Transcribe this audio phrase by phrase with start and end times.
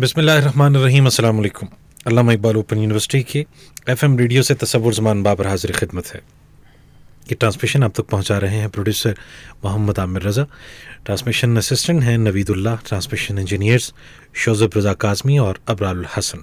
[0.00, 3.40] बिसमीम Allama Iqbal open university के
[3.90, 6.20] FM radio से तस्वुर जमान बाबर हाजिर खिदमत है।
[7.28, 9.14] ये ट्रांसमिशन आप तक पहुँचा रहे हैं producer
[9.64, 10.44] Mohammad Aamir Raza,
[11.04, 13.92] transmission assistant हैं नवीदुल्ला ट्रांसमिशन इंजीनियर्स
[14.34, 16.40] शोज़ब रज़ा काजमी और अबराल हसन,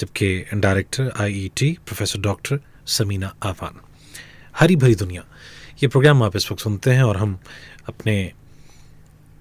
[0.00, 2.60] जबकि director IET professor doctor
[2.98, 3.80] Samina Afaan.
[4.60, 5.24] हरी भरी दुनिया।
[5.82, 7.38] ये प्रोग्राम आप इस वक्त सुनते हैं और हम
[7.88, 8.16] अपने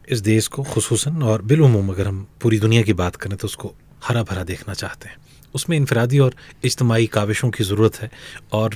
[0.10, 3.74] इस देश को खसूस और बिलूम अगर हम पूरी दुनिया की बात करें तो उसको
[4.04, 5.18] हरा भरा देखना चाहते हैं।
[5.54, 8.12] उसमें इनफरादी और इज्तमाही काविशों की ज़रूरत है
[8.52, 8.76] और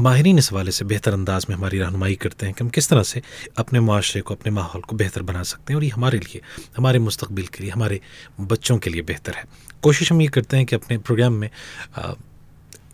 [0.00, 3.02] माहरीन इस हवाले से बेहतर अंदाज में हमारी रहनुमाई करते हैं कि हम किस तरह
[3.02, 3.22] से
[3.56, 6.40] अपने माशरे को अपने माहौल को बेहतर बना सकते हैं और ये हमारे लिए
[6.76, 8.00] हमारे मुस्तबिल के लिए हमारे
[8.40, 9.44] बच्चों के लिए बेहतर है।
[9.82, 11.50] कोशिश हम ये करते हैं कि अपने प्रोग्राम में
[11.96, 12.12] आ,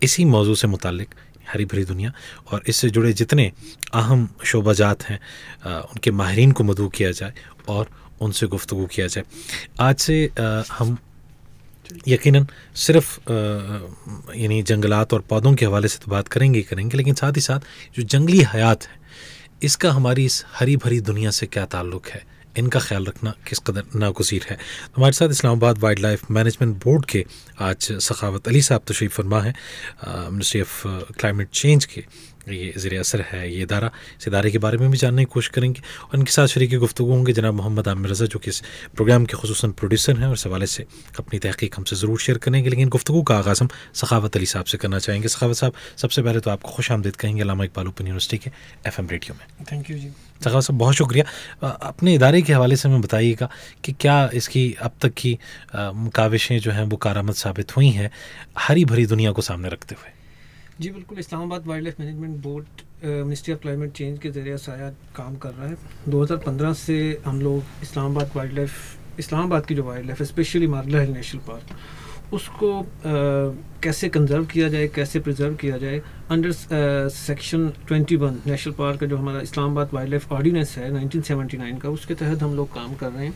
[0.03, 1.05] इसी मौजू से मुतक
[1.53, 2.13] हरी भरी दुनिया
[2.51, 3.51] और इससे जुड़े जितने
[3.93, 5.19] अहम शोबाजात हैं
[5.65, 7.33] आ, उनके माहरीन को मदू किया जाए
[7.67, 7.89] और
[8.21, 9.23] उनसे गुफ्तु किया जाए।
[9.79, 10.97] आज से आ, हम
[12.07, 13.19] यकीनन सिर्फ़
[14.37, 17.41] यानी जंगलात और पौधों के हवाले से तो बात करेंगे ही करेंगे लेकिन साथ ही
[17.41, 17.59] साथ
[17.95, 18.99] जो जंगली हयात है
[19.63, 22.23] इसका हमारी इस हरी भरी दुनिया से क्या ताल्लुक़ है?
[22.57, 24.57] इनका ख्याल रखना किस कदर नागजीर है?
[24.95, 27.25] हमारे साथ Islamabad wild life management board के
[27.61, 29.53] आज सखावत अली साहब तशरीफ़ फरमा है
[30.03, 30.87] मिनिस्ट्री ऑफ़
[31.19, 32.05] क्लाइमेट चेंज के।
[32.49, 35.49] ये ज़र असर है ये इदारा इस इदारे के बारे में भी जानने की कोशिश
[35.49, 38.61] करेंगे और इनके साथ शरीक गुफ्तु होंगे। जनाब मोहम्मद आमिर रज़ा जो कि इस
[38.95, 40.85] प्रोग्राम के खसूस प्रोड्यूसर हैं और इस हवाले से
[41.19, 44.77] अपनी तहकीक हमसे ज़रूर शेयर करेंगे। लेकिन गुफ्तु का आगाज़ हम सखावत अली साहब से
[44.77, 48.37] करना चाहेंगे। सखावत साहब सबसे पहले तो आपको खुश आमदीद कहेंगे। लामा इकबाल ओपन यूनिवर्सिटी
[48.37, 48.51] के
[48.87, 50.09] एफ़ एम रेडियो में। थैंक यू जी।
[50.43, 51.25] सखावत साहब बहुत शुक्रिया।
[51.63, 53.49] अपने इदारे के हवाले से हमें बताइएगा
[53.83, 55.37] कि क्या इसकी अब तक की
[55.75, 58.09] काविशें जो हैं वो कारामद साबित हुई हैं
[58.59, 60.19] हरी भरी दुनिया को सामने रखते हुए।
[60.81, 65.35] जी बिल्कुल Islamabad wild life management board ministry of climate change के ज़रिए साया काम
[65.43, 65.75] कर रहा है।
[66.09, 71.11] 2015 से हम लोग इस्लामाबाद वाइल्ड लाइफ इस्लामाबाद की जो वाइल्ड लाइफ स्पेशली मारला हिल
[71.13, 72.85] नेशनल पार्क उसको आ,
[73.83, 76.51] कैसे कंजर्व किया जाए कैसे प्रिजर्व किया जाए अंडर
[77.17, 82.15] सेक्शन 21 नेशनल पार्क का जो हमारा इस्लामाबाद वाइल्ड लाइफ ऑर्डीनेंस है 1979 का उसके
[82.23, 83.35] तहत हम लोग काम कर रहे हैं।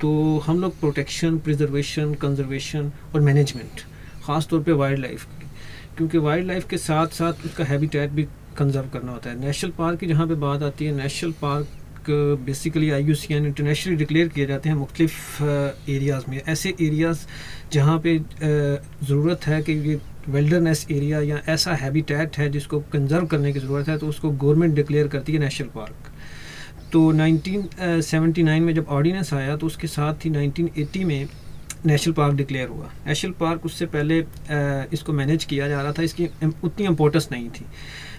[0.00, 3.80] तो हम लोग प्रोटेक्शन प्रिजर्वेशन कंजर्वेशन और मैनेजमेंट
[4.26, 5.26] ख़ास तौर पे वाइल्ड लाइफ
[5.96, 8.22] क्योंकि वाइल्ड लाइफ के साथ साथ उसका हैबिटेट भी
[8.58, 11.66] कंजर्व करना होता है। नेशनल पार्क की जहाँ पे बात आती है national park
[12.46, 17.26] basically I U C N internationally declare किए जाते हैं मुख्तलिफ़ एरियाज़ में। ऐसे एरियाज़
[17.72, 23.52] जहाँ पे ज़रूरत है कि ये वेल्डरनेस एरिया या ऐसा हैबिटेट है जिसको कंजर्व करने
[23.52, 26.10] की ज़रूरत है तो उसको गवर्नमेंट डिक्लेयर करती है नेशनल पार्क
[26.92, 31.26] तो 1979 में जब ऑर्डीनेंस आया तो उसके साथ ही 1980 में
[31.86, 34.18] नेशनल पार्क डिक्लेयर हुआ। नेशनल पार्क उससे पहले
[34.94, 36.28] इसको मैनेज किया जा रहा था, इसकी
[36.64, 37.64] उतनी इम्पोर्टेंस नहीं थी।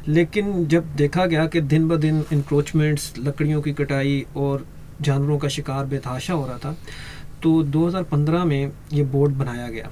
[0.08, 4.66] लेकिन जब देखा गया कि दिन ब दिन इंक्रोचमेंट्स लकड़ियों की कटाई और
[5.02, 6.76] जानवरों का शिकार, बेतहाशा हो रहा था
[7.44, 9.90] तो 2015 में ये बोर्ड बनाया गया।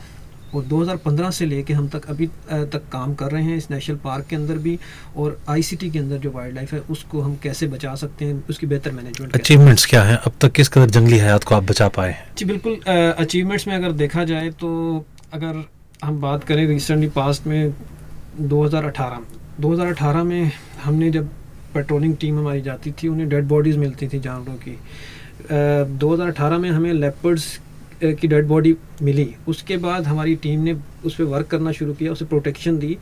[0.55, 2.27] और 2015 से लेके हम तक अभी
[2.73, 4.77] तक काम कर रहे हैं इस नेशनल पार्क के अंदर भी
[5.17, 8.67] और आईसीटी के अंदर जो वाइल्ड लाइफ है उसको हम कैसे बचा सकते हैं उसकी
[8.67, 10.17] बेहतर मैनेजमेंट अचीवमेंट्स क्या हैं?
[10.17, 12.25] अब तक किस कदर जंगली हयात को आप बचा पाए हैं?
[12.37, 14.69] जी बिल्कुल अचीवमेंट्स में अगर देखा जाए तो
[15.33, 15.63] अगर
[16.03, 17.73] हम बात करें रिसेंटली पास्ट में
[18.49, 19.19] 2018
[19.61, 20.51] 2018 में
[20.83, 21.29] हमने जब
[21.73, 24.77] पेट्रोलिंग टीम हमारी जाती थी उन्हें डेड बॉडीज़ मिलती थी जानवरों की।
[25.99, 27.59] दो हज़ार अठारह में हमें लेपर्ड्स
[28.03, 32.11] की डेड बॉडी मिली। उसके बाद हमारी टीम ने उस पर वर्क करना शुरू किया
[32.11, 32.97] उसे प्रोटेक्शन दी।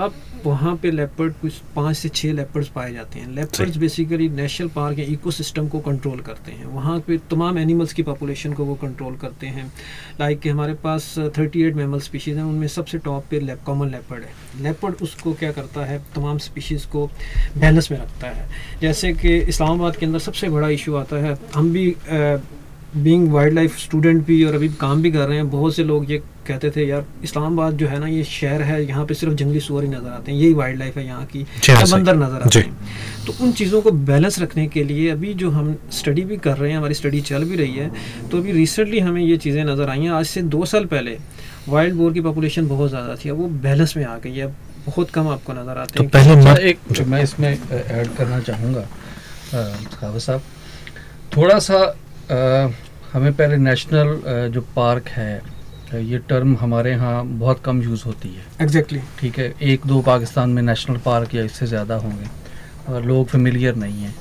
[0.00, 0.14] अब
[0.44, 4.98] वहाँ पे लेपर्ड कुछ पाँच से छः लेपर्ड्स पाए जाते हैं। लेपर्ड्स बेसिकली नेशनल पार्क
[4.98, 9.16] या इकोसिस्टम को कंट्रोल करते हैं। वहाँ पे तमाम एनिमल्स की पॉपुलेशन को वो कंट्रोल
[9.16, 9.72] करते हैं।
[10.20, 14.24] लाइक कि हमारे पास 38 मेमल स्पीशीज़ हैं उनमें सबसे टॉप पे लेप कॉमन लेपर्ड
[14.24, 15.98] है। लेपर्ड उसको क्या करता है?
[16.14, 17.06] तमाम स्पीशीज़ को
[17.58, 18.48] बैलेंस में रखता है।
[18.80, 21.94] जैसे कि इस्लामाबाद के अंदर सबसे बड़ा इशू आता है हम भी
[22.96, 26.10] बीइंग वाइल्ड लाइफ स्टूडेंट भी और अभी काम भी कर रहे हैं बहुत से लोग
[26.10, 29.60] ये कहते थे यार इस्लामाबाद जो है ना ये शहर है यहाँ पे सिर्फ़ जंगली
[29.60, 32.74] सुअर ही नज़र आते हैं यही वाइल्ड लाइफ है यहाँ की बंदर नज़र आते हैं।
[33.26, 36.70] तो उन चीज़ों को बैलेंस रखने के लिए अभी जो हम स्टडी भी कर रहे
[36.70, 37.90] हैं हमारी स्टडी चल भी रही है
[38.30, 41.16] तो अभी रिसेंटली हमें ये चीज़ें नज़र आई हैं। आज से दो साल पहले
[41.68, 44.46] वाइल्ड बोर की पॉपुलेशन बहुत ज़्यादा थी वो बैलेंस में आ गई है
[44.86, 48.86] बहुत कम आपको नज़र आते तो हैं। पहले मैं एक मैं इसमें ऐड करना चाहूँगा
[50.18, 50.42] साहब।
[51.36, 51.84] थोड़ा सा
[52.30, 55.42] हमें पहले नेशनल जो पार्क है
[55.94, 59.20] ये टर्म हमारे यहाँ बहुत कम यूज़ होती है। Exactly exactly.
[59.20, 59.54] ठीक है?
[59.62, 62.26] एक दो पाकिस्तान में नेशनल पार्क या इससे ज़्यादा होंगे
[62.88, 64.14] और लोग फेमिलियर नहीं हैं।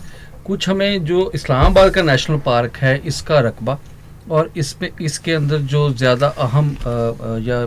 [0.46, 3.78] कुछ हमें जो इस्लामाबाद का नेशनल पार्क है इसका रकबा
[4.32, 6.76] और इसमें इसके अंदर जो ज़्यादा अहम
[7.44, 7.66] या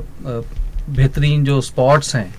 [0.88, 2.32] बेहतरीन जो स्पॉट्स हैं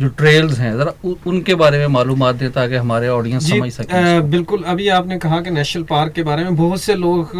[0.00, 0.92] जो ट्रेल्स हैं ज़रा
[1.26, 5.50] उनके बारे में मालूम दें ताकि हमारे ऑडियंस समझ सके। बिल्कुल अभी आपने कहा कि
[5.50, 7.30] नेशनल पार्क के बारे में बहुत से लोग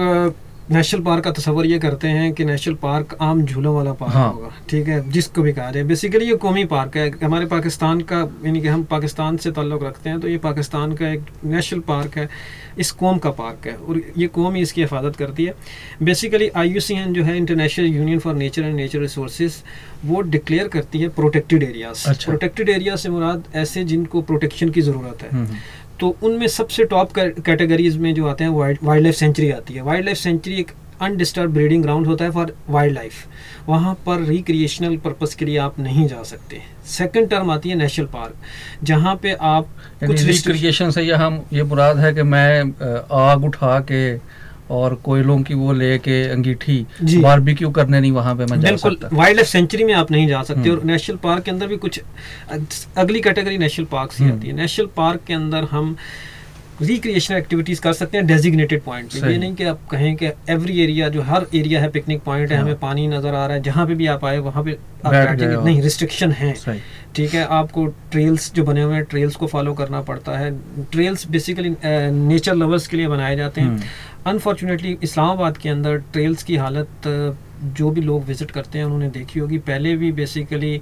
[0.71, 4.31] नेशनल पार्क का तस्वर ये करते हैं कि नेशनल पार्क आम झूलों वाला पार्क हाँ।
[4.33, 4.99] होगा ठीक है?
[5.11, 8.83] जिसको भी कहा जाए। बेसिकली ये कौमी पार्क है। हमारे पाकिस्तान का यानी कि हम
[8.85, 12.29] पाकिस्तान से ताल्लुक़ रखते हैं तो ये पाकिस्तान का एक नेशनल पार्क है।
[12.79, 15.55] इस कौम का पार्क है और ये कौम ही इसकी हिफाजत करती है।
[16.03, 19.63] Basically I U C N जो है international union for nature and nature resources
[20.05, 24.81] वो डिक्लेयर करती है प्रोटेक्टेड एरियाज़ अच्छा। प्रोटेक्टेड एरिया से मुराद ऐसे जिनको प्रोटेक्शन की
[24.83, 25.57] ज़रूरत है। हम्म,
[26.01, 30.05] तो उनमें सबसे टॉप कैटेगरीज में जो आते हैं वाइल्ड लाइफ सेंचुरी आती है। वाइल्ड
[30.05, 30.71] लाइफ सेंचुरी एक
[31.03, 35.79] अनडिस्टर्ब ब्रीडिंग ग्राउंड होता है फॉर वाइल्ड लाइफ वहाँ पर रिक्रिएशनल पर्पस के लिए आप
[35.81, 39.69] नहीं जा सकते। सेकंड टर्म आती है नेशनल पार्क जहाँ पे आप
[40.05, 42.63] कुछ रिक्रिएशन से यह हम ये मुराद है कि मैं
[43.23, 44.17] आग उठा के
[44.71, 49.17] और कोयलों की वो लेके अंगीठी। बारबेक्यू करने नहीं वहाँ पे मैं जा बिल्कुल सकता।
[49.17, 51.77] वाइल्ड लाइफ सेंचुरी में आप नहीं जा सकते हम्म। और नेशनल पार्क के अंदर भी
[51.77, 52.01] कुछ
[52.97, 55.97] अगली कैटेगरी नेशनल पार्क से। आती है। नेशनल पार्क के अंदर हम
[56.83, 61.09] रिक्रिएशनल एक्टिविटीज़ कर सकते हैं डेजिग्नेटेड पॉइंट ये नहीं कि आप कहें कि एवरी एरिया
[61.09, 63.87] जो हर एरिया है पिकनिक पॉइंट है हाँ। हमें पानी नज़र आ रहा है जहाँ
[63.87, 64.73] पे भी आप आए वहाँ पे
[65.07, 66.53] आप बैठेंगे। नहीं रिस्ट्रिक्शन है।
[67.17, 70.51] ठीक है आपको ट्रेल्स जो बने हुए हैं ट्रेल्स को फॉलो करना पड़ता है।
[70.93, 73.83] ट्रेल्स बेसिकली नेचर लवर्स के लिए बनाए जाते हैं। हम्म,
[74.27, 77.09] अनफॉर्चुनेटली इस्लामाबाद के अंदर ट्रेल्स की हालत
[77.75, 80.81] जो भी लोग विज़िट करते हैं उन्होंने देखी होगी पहले भी बेसिकली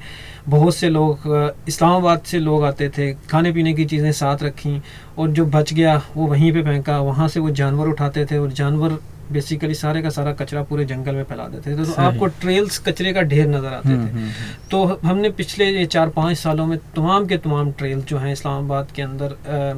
[0.49, 4.81] बहुत से लोग इस्लामाबाद से लोग आते थे खाने पीने की चीज़ें साथ रखी
[5.19, 8.53] और जो बच गया वो वहीं पे फेंका वहाँ से वो जानवर उठाते थे और
[8.53, 8.99] जानवर
[9.33, 13.13] बेसिकली सारे का सारा कचरा पूरे जंगल में फैला देते थे तो। आपको ट्रेल्स कचरे
[13.13, 16.67] का ढेर नज़र आते हम्म, थे हम्म, हम्म। तो हमने पिछले ये चार पाँच सालों
[16.67, 19.37] में तमाम के तमाम ट्रेल जो हैं इस्लामाबाद के अंदर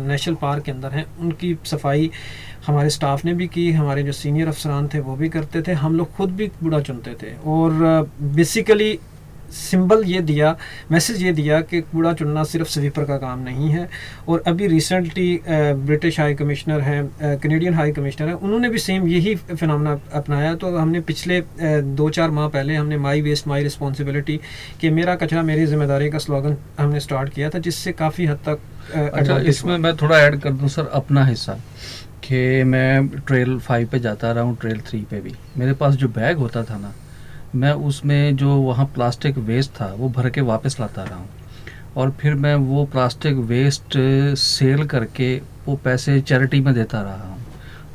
[0.08, 2.10] नेशनल पार्क के अंदर हैं उनकी सफ़ाई
[2.66, 5.96] हमारे स्टाफ ने भी की, हमारे जो सीनियर अफसरान थे, वो भी करते थे। हम
[5.96, 7.72] लोग खुद भी बुरा चुनते थे। और
[8.22, 8.98] बेसिकली
[9.52, 10.56] सिंबल ये दिया
[10.90, 13.88] मैसेज ये दिया कि कूड़ा चुनना सिर्फ़ स्वीपर का काम नहीं है।
[14.28, 19.34] और अभी रिसेंटली ब्रिटिश हाई कमिश्नर हैं कनेडियन हाई कमिश्नर हैं उन्होंने भी सेम यही
[19.36, 24.40] फिनमना अपनाया। तो हमने पिछले दो चार माह पहले हमने माई वेस्ट माई रिस्पॉन्सिबिलिटी
[24.80, 28.58] कि मेरा कचरा मेरी ज़िम्मेदारी का स्लोगन हमने स्टार्ट किया था जिससे काफ़ी हद तक
[28.94, 31.58] अच्छा इसमें मैं थोड़ा ऐड कर दूँ सर अपना हिस्सा
[32.22, 36.08] कि मैं ट्रेल फाइव पे जाता रहा हूँ ट्रेल थ्री पे भी। मेरे पास जो
[36.10, 36.92] बैग होता था ना
[37.54, 41.28] मैं उसमें जो वहाँ प्लास्टिक वेस्ट था, वो भर के वापस लाता रहा हूँ।
[41.96, 43.98] और फिर मैं वो प्लास्टिक वेस्ट
[44.36, 47.38] सेल करके वो पैसे चैरिटी में देता रहा हूँ।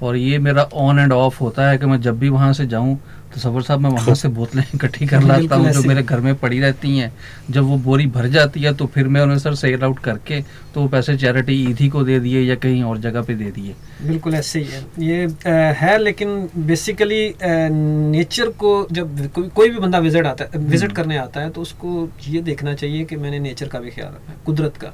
[0.04, 3.00] और ये मेरा ऑन एंड ऑफ़ होता है कि मैं जब भी वहाँ से जाऊँ
[3.34, 6.34] तो सबर साहब मैं वहाँ से बोतलें इकट्ठी कर लाता हूँ जो मेरे घर में
[6.40, 7.12] पड़ी रहती हैं।
[7.52, 10.42] जब वो बोरी भर जाती है तो फिर मैं उन्हें सर सेल आउट करके
[10.74, 13.76] तो वो पैसे चैरिटी ईदी को दे दिए या कहीं और जगह पे दे दिए।
[14.08, 19.80] बिल्कुल ऐसे ही है। ये अ, है लेकिन बेसिकली नेचर को जब कोई कोई भी
[19.80, 23.16] बंदा विज़िट आता है विज़िट हम्म। करने आता है तो उसको ये देखना चाहिए कि
[23.16, 24.94] मैंने नेचर का भी ख्याल रखा है कुदरत का।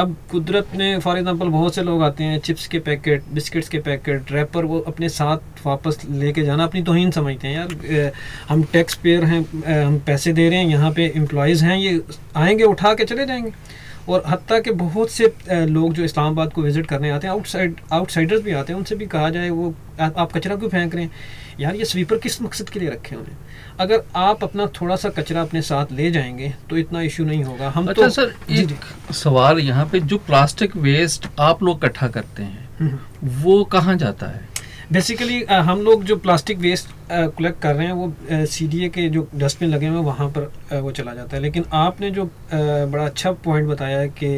[0.00, 3.78] अब कुदरत में फॉर एग्जांपल बहुत से लोग आते हैं चिप्स के पैकेट बिस्किट्स के
[3.88, 8.12] पैकेट रैपर वो अपने साथ वापस लेके जाना अपनी तोहिन समझते हैं यार
[8.48, 9.40] हम टैक्स पेयर हैं
[9.84, 12.00] हम पैसे दे रहे हैं यहाँ पे एम्प्लॉयज़ हैं ये
[12.36, 13.52] आएँगे उठा के चले जाएँगे।
[14.08, 18.42] और हती के बहुत से लोग जो इस्लामाबाद को विज़िट करने आते हैं आउटसाइड आउटसाइडर्स
[18.42, 21.10] भी आते हैं उनसे भी कहा जाए वो आ, आप कचरा क्यों फेंक रहे हैं?
[21.60, 23.36] यार ये स्वीपर किस मकसद के लिए रखे उन्हें?
[23.80, 27.68] अगर आप अपना थोड़ा सा कचरा अपने साथ ले जाएँगे तो इतना इशू नहीं होगा।
[27.68, 32.08] हम अच्छा तो सर जी, एक सवाल यहाँ पे जो प्लास्टिक वेस्ट आप लोग इकट्ठा
[32.08, 32.98] करते हैं हम्म।
[33.42, 34.48] वो कहाँ जाता है?
[34.94, 39.70] बेसिकली हम लोग जो प्लास्टिक वेस्ट कलेक्ट कर रहे हैं वो सीडीए के जो डस्टबिन
[39.70, 40.42] लगे हुए हैं वहाँ पर
[40.72, 44.28] अ, वो चला जाता है। लेकिन आपने जो अ, बड़ा अच्छा पॉइंट बताया है कि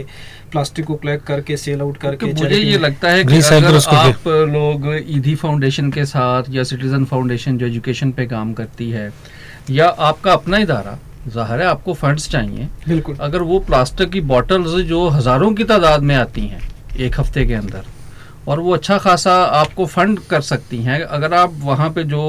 [0.53, 4.87] प्लास्टिक को कलेक्ट करके सेल आउट करके मुझे ये लगता है कि अगर आप लोग
[5.09, 9.11] ईदी फाउंडेशन के साथ या सिटीजन फाउंडेशन जो एजुकेशन पे काम करती है
[9.71, 10.99] या आपका अपना इदारा
[11.29, 16.03] ज़ाहिर है आपको फंड्स चाहिए। बिल्कुल। अगर वो प्लास्टिक की बॉटल्स जो हज़ारों की तादाद
[16.03, 16.61] में आती हैं
[16.99, 17.85] एक हफ़्ते के अंदर
[18.49, 22.21] और वो अच्छा खासा आपको फंड कर सकती हैं। अगर आप वहाँ पे जो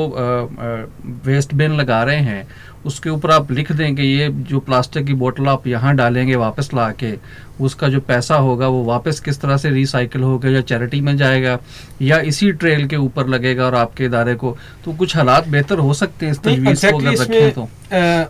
[1.25, 2.47] वेस्ट बिन लगा रहे हैं
[2.85, 6.69] उसके ऊपर आप लिख दें कि ये जो प्लास्टिक की बोतल आप यहाँ डालेंगे वापस
[6.73, 7.13] ला के
[7.61, 11.57] उसका जो पैसा होगा वो वापस किस तरह से रिसाइकिल होगा या चैरिटी में जाएगा
[12.01, 14.55] या इसी ट्रेल के ऊपर लगेगा और आपके इदारे को
[14.85, 17.67] तो कुछ हालात बेहतर हो सकते हैं इस तजवीज़ को अगर रखें तो।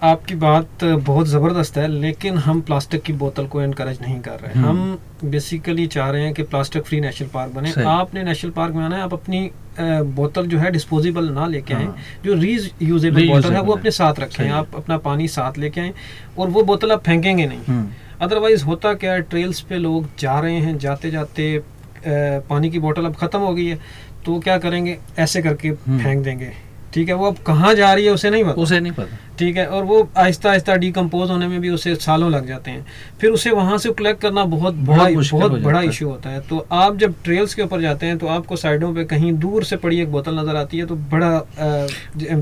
[0.08, 4.54] आपकी बात बहुत ज़बरदस्त है लेकिन हम प्लास्टिक की बोतल को इनकरेज नहीं कर रहे।
[4.54, 8.75] हम्म। हम बेसिकली चाह रहे हैं कि प्लास्टिक फ्री नेशनल पार्क बने। आपने नेशनल पार्क
[8.75, 12.72] में आना है आप अपनी बोतल जो है डिस्पोजेबल ना लेके आए। हाँ। जो रीज
[12.81, 15.93] यूजेबल बोतल है वो अपने साथ रखें। आप अपना पानी साथ लेके आए
[16.38, 17.89] और वो बोतल आप फेंकेंगे नहीं। हम्म।
[18.22, 21.62] अदरवाइज़ होता क्या है ट्रेल्स पे लोग जा रहे हैं जाते जाते
[22.07, 23.79] पानी की बोतल अब ख़त्म हो गई है
[24.25, 24.98] तो क्या करेंगे?
[25.19, 26.51] ऐसे करके हम्म। फेंक देंगे।
[26.93, 29.58] ठीक है वो अब कहाँ जा रही है उसे नहीं पता। उसे नहीं पता। ठीक
[29.58, 32.86] है और वो आहिस्ता आहिस्ता डिकम्पोज होने में भी उसे सालों लग जाते हैं।
[33.22, 36.39] फिर उसे वहाँ से कलेक्ट करना बहुत बड़ा बहुत बहुत हो बड़ा इशू होता है।
[36.50, 39.77] तो आप जब ट्रेल्स के ऊपर जाते हैं तो आपको साइडों पे कहीं दूर से
[39.77, 41.36] पड़ी एक बोतल नज़र आती है तो बड़ा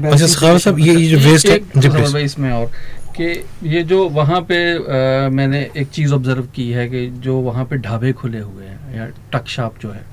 [0.10, 2.72] अच्छा साहब ये जो वेस्ट है इसमें और
[3.20, 3.26] कि
[3.64, 7.78] ये जो वहाँ पे अ, मैंने एक चीज़ ऑब्ज़र्व की है कि जो वहाँ पे
[7.78, 10.04] ढाबे खुले हुए हैं या टक शॉप जो है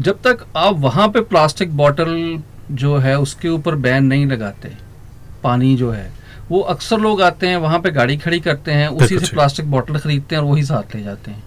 [0.00, 2.16] जब तक आप वहाँ पे प्लास्टिक बॉटल
[2.72, 4.68] जो है उसके ऊपर बैन नहीं लगाते
[5.44, 6.10] पानी जो है
[6.50, 9.98] वो अक्सर लोग आते हैं वहाँ पे गाड़ी खड़ी करते हैं उसी से प्लास्टिक बॉटल
[9.98, 11.42] खरीदते हैं और वही साथ ले जाते हैं।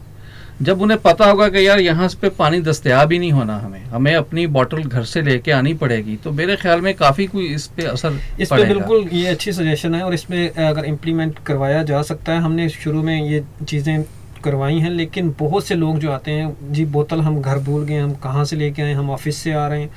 [0.61, 4.13] जब उन्हें पता होगा कि यार यहाँ पे पानी दस्तयाब ही नहीं होना हमें हमें
[4.15, 7.85] अपनी बॉटल घर से लेके आनी पड़ेगी तो मेरे ख्याल में काफ़ी कोई इस पे
[7.87, 12.33] असर इस पे बिल्कुल ये अच्छी सजेशन है और इसमें अगर इम्प्लीमेंट करवाया जा सकता
[12.33, 14.03] है हमने शुरू में ये चीज़ें
[14.47, 17.97] करवाई हैं लेकिन बहुत से लोग जो आते हैं जी बोतल हम घर भूल गए
[17.97, 19.89] हम कहाँ से लेके आए हम ऑफ़िस से आ रहे हैं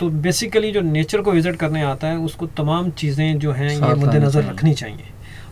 [0.00, 3.94] तो बेसिकली जो नेचर को विज़िट करने आता है उसको तमाम चीज़ें जो हैं ये
[3.96, 5.04] मद्देनज़र। रखनी चाहिए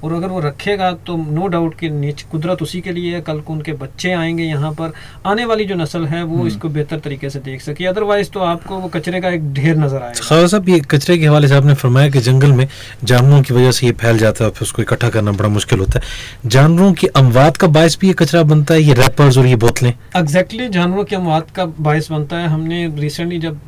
[0.04, 3.40] और अगर वो रखेगा तो नो डाउट कि नेच कुदरत उसी के लिए है। कल
[3.40, 4.92] को उनके बच्चे आएँगे यहाँ पर।
[5.26, 8.40] आने वाली जो नस्ल है वो हम्म। इसको बेहतर तरीके से देख सके। अदरवाइज़ तो
[8.42, 11.54] आपको वो कचरे का एक ढेर नज़र आएगा। खावा साहब ये कचरे के हवाले से
[11.54, 12.66] आपने फरमाया कि जंगल में
[13.04, 15.98] जानवरों की वजह से ये फैल जाता है फिर उसको इकट्ठा करना बड़ा मुश्किल होता
[15.98, 19.56] है। जानवरों की अमवात का बायस भी ये कचरा बनता है ये रैपर्स और ये
[19.58, 19.92] बोतलें?
[20.16, 23.60] एग्जैक्टली exactly, जानवरों की अमवात का बायस बनता है। हमने रिसेंटली जब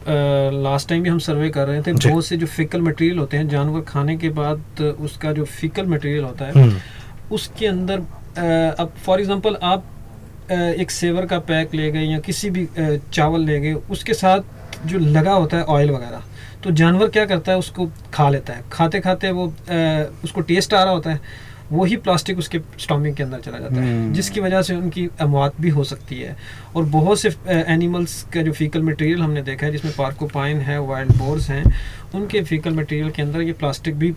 [0.64, 3.48] लास्ट टाइम भी हम सर्वे कर रहे थे बहुत से जो फिकल मटेरियल होते हैं
[3.48, 6.76] जानवर खाने के बाद उसका जो फिकल मटेरियल होता है। हम्म,
[7.32, 7.98] उसके अंदर
[8.80, 9.84] अब फॉर एग्जांपल आप
[10.52, 12.66] एक सेवर का पैक ले गए या किसी भी
[13.12, 16.22] चावल ले गए उसके साथ जो लगा होता है ऑयल वगैरह
[16.64, 19.46] तो जानवर क्या करता है उसको खा लेता है। खाते खाते वो
[20.24, 23.82] उसको टेस्ट आ रहा होता है वही प्लास्टिक उसके स्टॉमिक के अंदर चला जाता है
[23.82, 26.36] हम्म। जिसकी वजह से उनकी अमवात भी हो सकती है।
[26.76, 31.16] और बहुत से एनिमल्स का जो फीकल मटेरियल हमने देखा है जिसमें पार्कोपाइन है वाइल्ड
[31.18, 31.64] बोर्स हैं
[32.14, 34.12] उनके फीकल मटेरियल के अंदर ये प्लास्टिक भी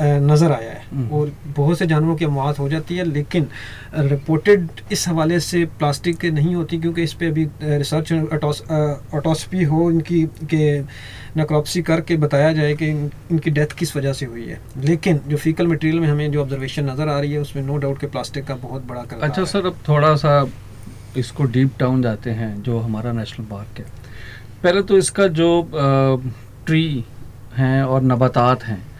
[0.00, 3.48] नज़र आया है हम्म। और बहुत से जानवरों की मौत हो जाती है लेकिन
[3.94, 8.12] रिपोर्टेड इस हवाले से प्लास्टिक नहीं होती क्योंकि इस पे अभी रिसर्च
[9.14, 10.80] ऑटोस्पी हो इनकी के
[11.36, 15.66] नक्रोप्सी करके बताया जाए कि इनकी डेथ किस वजह से हुई है लेकिन जो फीकल
[15.66, 18.54] मटेरियल में हमें जो ऑब्जर्वेशन नज़र आ रही है उसमें नो डाउट के प्लास्टिक का
[18.54, 20.46] बहुत बड़ा किरदार अच्छा सर अब थोड़ा सा
[21.16, 23.84] इसको डीप डाउन जाते हैं जो हमारा नेशनल पार्क है
[24.62, 25.50] पहले तो इसका जो
[26.66, 27.04] ट्री
[27.56, 28.93] हैं और नबातात हैं।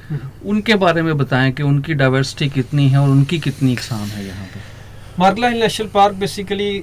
[0.45, 4.47] उनके बारे में बताएँ कि उनकी डाइवर्सिटी कितनी है और उनकी कितनी इकसाम है यहाँ
[4.47, 4.61] पर
[5.19, 6.79] Margalla hill national park basically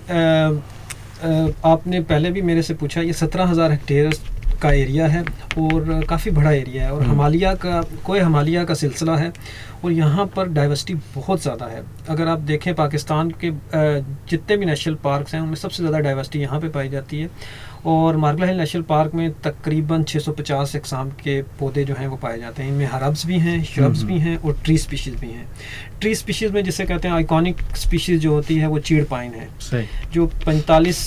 [1.66, 4.14] आपने पहले भी मेरे से पूछा ये सत्रह हज़ार हेक्टेयर
[4.62, 5.24] का एरिया है
[5.58, 9.32] और काफ़ी बड़ा एरिया है और हम्म। हमालिया का कोई हमालिया का सिलसिला है
[9.86, 14.96] और यहाँ पर डाइवर्सिटी बहुत ज़्यादा है। अगर आप देखें पाकिस्तान के जितने भी नेशनल
[15.04, 17.30] पार्क्स हैं उनमें सबसे ज़्यादा डाइवर्सिटी यहाँ पे पाई जाती है।
[17.86, 22.40] और मार्गला हिल नेशनल पार्क में तकरीबन 650 इकसाम के पौधे जो हैं वो पाए
[22.40, 25.48] जाते हैं। इनमें हरब्स भी हैं श्रब्स हम्म। भी हैं और ट्री स्पीशीज़ भी हैं।
[26.02, 29.48] ट्री स्पीशीज़ में जिसे कहते हैं आइकॉनिक स्पीशीज़ जो होती है वो चीड़ पाइन है।
[29.62, 31.00] सही। जो 45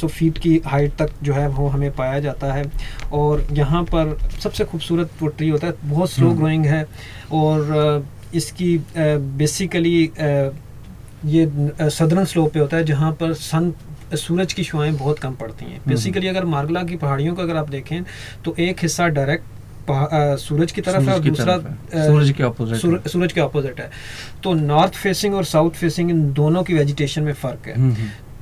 [0.00, 2.64] सौ फीट की हाइट तक जो है वो हमें पाया जाता है।
[3.12, 6.86] और यहाँ पर सबसे खूबसूरत वो ट्री होता है बहुत स्लो हम्म। ग्रोइंग है
[7.32, 10.10] और इसकी बेसिकली
[11.26, 11.46] ये
[11.90, 13.72] सदरन स्लोप पे होता है जहाँ पर सन
[14.16, 17.56] सूरज की शुआएँ बहुत कम पड़ती हैं। हम्म। बेसिकली अगर मार्गला की पहाड़ियों को अगर
[17.56, 18.02] आप देखें
[18.44, 19.44] तो एक हिस्सा डायरेक्ट
[20.40, 23.90] सूरज की तरफ़ है और सूरज दूसरा सूरज के ऑपोजिट सूर- सूरज के अपोजिट है।
[24.42, 27.74] तो नॉर्थ फेसिंग और साउथ फेसिंग इन दोनों की वेजिटेशन में फ़र्क है।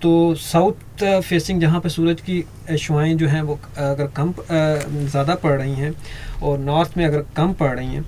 [0.02, 2.44] तो साउथ फेसिंग जहाँ पे सूरज की
[2.78, 5.92] शुआएँ जो हैं वो अगर कम ज़्यादा पड़ रही हैं
[6.42, 8.04] और नॉर्थ में अगर कम पड़ रही हैं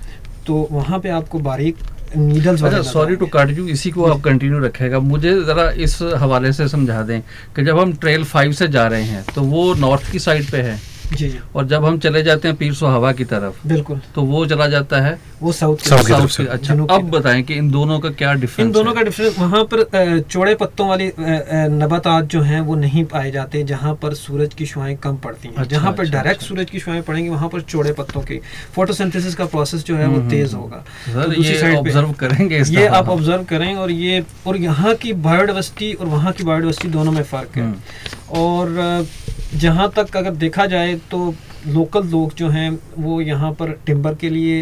[0.47, 1.77] तो वहाँ पे आपको बारीक
[2.15, 6.51] नीडल्स अच्छा सॉरी टू कट यू इसी को आप कंटिन्यू रखेगा। मुझे ज़रा इस हवाले
[6.53, 7.19] से समझा दें
[7.55, 10.61] कि जब हम ट्रेल फाइव से जा रहे हैं तो वो नॉर्थ की साइड पे
[10.61, 10.79] है।
[11.11, 14.45] जी जी। और जब हम चले जाते हैं पीर हवा की तरफ़ बिल्कुल। तो वो
[14.45, 17.99] चला जाता है वो साउथ की South की तरफ़। अच्छा अब बताएँ कि इन दोनों
[17.99, 19.83] का क्या डिफरेंस इन दोनों का डिफरेंस वहाँ पर
[20.29, 24.95] चौड़े पत्तों वाली नबातात जो हैं वो नहीं पाए जाते जहाँ पर सूरज की शुआएँ
[25.03, 27.61] कम पड़ती हैं। अच्छा, जहाँ पर अच्छा, डायरेक्ट अच्छा। सूरज की शुआएँ पड़ेंगी वहाँ पर
[27.63, 28.39] चौड़े पत्तों की।
[28.75, 32.61] फोटोसिंथेसिस का प्रोसेस जो है वो हम्म, तेज हम्म, होगा। सर तो ये ऑब्ज़र्व करेंगे
[32.69, 37.11] ये आप ऑब्ज़र्व करें और ये और यहाँ की बायोडाइवर्सिटी और वहाँ की बायोडाइवर्सिटी दोनों
[37.11, 39.05] में फ़र्क है। हम्म। और
[39.55, 41.33] जहाँ तक अगर देखा जाए तो
[41.67, 44.61] लोकल लोग जो हैं वो यहाँ पर टिम्बर के लिए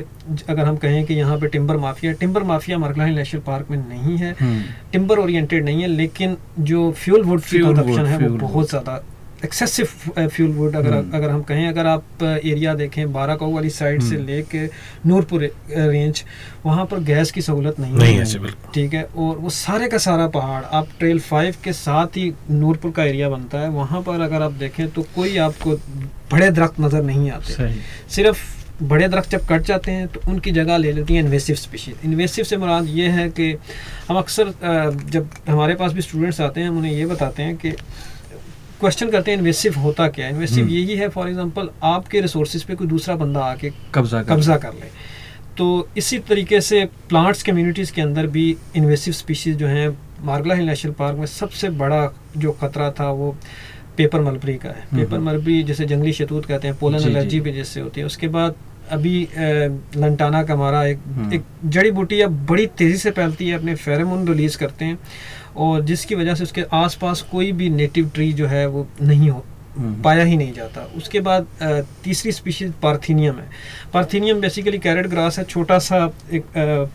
[0.49, 3.77] अगर हम कहें कि यहाँ पे timber mafia timber mafia Margalla hill national park में
[3.79, 8.69] नहीं है हम्म। टिम्बर ओरिएंटेड नहीं है लेकिन जो फ्यूल वुड कंजप्शन है वो बहुत
[8.69, 9.01] ज़्यादा
[9.45, 14.01] एक्सेसिव फ्यूल वुड अगर हम्म। अगर हम कहें अगर आप एरिया देखें बाराकाऊ वाली साइड
[14.01, 14.65] से हम्म। लेके
[15.07, 16.23] नूरपुर रेंज
[16.65, 19.03] वहाँ पर गैस की सहूलत नहीं, नहीं है। ठीक है?
[19.03, 23.29] और वो सारे का सारा पहाड़ आप ट्रेल फाइव के साथ ही नूरपुर का एरिया
[23.29, 25.75] बनता है। वहाँ पर अगर आप देखें तो कोई आपको
[26.31, 27.73] बड़े दरख्त नज़र नहीं आते।
[28.09, 28.47] सिर्फ़
[28.81, 32.45] बड़े दरख्त जब कट जाते हैं तो उनकी जगह ले लेती हैं इन्वेसिव स्पीशीज इन्वेसिव
[32.45, 33.51] से मुराद ये है कि
[34.09, 34.53] हम अक्सर
[35.11, 37.73] जब हमारे पास भी स्टूडेंट्स आते हैं हम उन्हें ये बताते हैं कि
[38.79, 42.63] क्वेश्चन करते हैं इन्वेसिव होता क्या है इन्वेसिव हम्म। यही है फॉर एग्जांपल आपके रिसोर्सेज
[42.63, 44.91] पे कोई दूसरा बंदा आके कब्जा कब्जा कर ले
[45.57, 45.67] तो
[45.97, 48.45] इसी तरीके से प्लांट्स कम्युनिटीज़ के अंदर भी
[48.75, 49.89] इन्वेसिव स्पीशीज़ जो हैं
[50.23, 52.01] मार्गला हिल नेशनल पार्क में सबसे बड़ा
[52.37, 53.35] जो खतरा था वो
[53.97, 57.51] पेपर मलबरी का है हम्म। पेपर मलबरी जैसे जंगली शतूत कहते हैं पोलन। एलर्जी भी
[57.53, 58.55] जैसे होती है उसके बाद
[58.91, 59.27] अभी
[59.97, 63.75] लंटाना का हमारा एक हम्म। एक जड़ी बूटी अब बड़ी तेज़ी से फैलती है अपने
[63.77, 64.97] फेरेमोन रिलीज़ करते हैं
[65.55, 69.43] और जिसकी वजह से उसके आसपास कोई भी नेटिव ट्री जो है वो नहीं हो
[69.77, 71.47] हम्म। पाया ही नहीं जाता। उसके बाद
[72.03, 73.47] तीसरी स्पीशीज पार्थिनियम है।
[73.93, 75.97] पार्थिनियम बेसिकली कैरेट ग्रास है छोटा सा
[76.33, 76.45] एक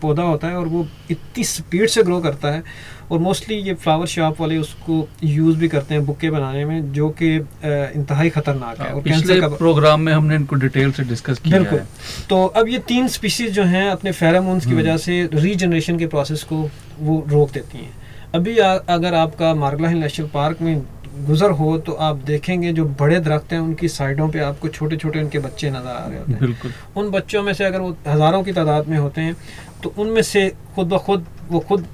[0.03, 2.63] पौधा होता है और वो इतनी स्पीड से ग्रो करता है
[3.11, 7.09] और मोस्टली ये फ्लावर शॉप वाले उसको यूज़ भी करते हैं बुके बनाने में जो
[7.23, 11.39] कि इंतहाई ख़तरनाक है और हाँ, पिछले का प्रोग्राम में हमने इनको डिटेल से डिस्कस
[11.39, 11.81] किया बिल्कुल।
[12.29, 16.07] तो अब ये तीन स्पीशीज जो हैं अपने फेरामोन्स की हम्म। वजह से रीजनरेशन के
[16.07, 16.69] प्रोसेस को
[17.01, 18.04] वो रोक देती हैं।
[18.35, 20.83] अभी आ, अगर आपका मार्गला हिल नेशनल पार्क में
[21.27, 25.21] गुजर हो तो आप देखेंगे जो बड़े दरख्त हैं उनकी साइडों पे आपको छोटे छोटे
[25.21, 28.43] उनके बच्चे नज़र आ रहे होते हैं। बिल्कुल। उन बच्चों में से अगर वो हज़ारों
[28.45, 29.37] की तादाद में होते हैं
[29.83, 31.87] तो उनमें से खुद ब खुद वो खुद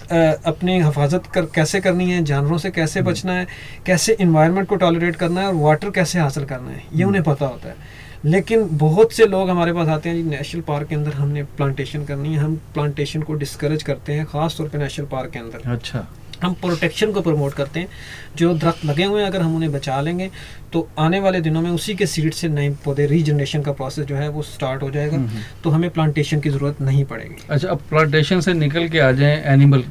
[0.47, 3.47] अपनी हिफाजत कर कैसे करनी है जानवरों से कैसे हम्म। बचना है
[3.87, 7.25] कैसे इन्वायरमेंट को टॉलरेट करना है और वाटर कैसे हासिल करना है ये हम्म। उन्हें
[7.25, 7.77] पता होता है।
[8.25, 12.05] लेकिन बहुत से लोग हमारे पास आते हैं जी नेशनल पार्क के अंदर हमने प्लांटेशन
[12.05, 15.71] करनी है हम प्लांटेशन को डिस्करेज करते हैं ख़ास तौर पे नेशनल पार्क के अंदर।
[15.73, 16.07] अच्छा।
[16.43, 17.89] हम प्रोटेक्शन को प्रमोट करते हैं।
[18.37, 20.31] जो दरख्त लगे हुए हैं अगर हम उन्हें बचा लेंगे
[20.73, 24.17] तो आने वाले दिनों में उसी के सीड से नए पौधे रीजनरेशन का प्रोसेस जो
[24.17, 27.83] है वो स्टार्ट हो जाएगा। हम्म। तो हमें प्लांटेशन की ज़रूरत नहीं पड़ेगी। अच्छा अब
[27.91, 29.85] प्लांटेशन से निकल के आ जाएँ एनिमल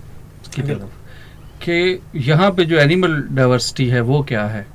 [0.56, 0.98] की तरफ़।
[1.62, 4.66] कि यहाँ पे जो एनिमल डाइवर्सिटी है वो क्या है?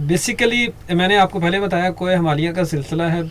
[0.00, 3.22] बेसिकली मैंने आपको पहले बताया कोय हमालिया का सिलसिला है।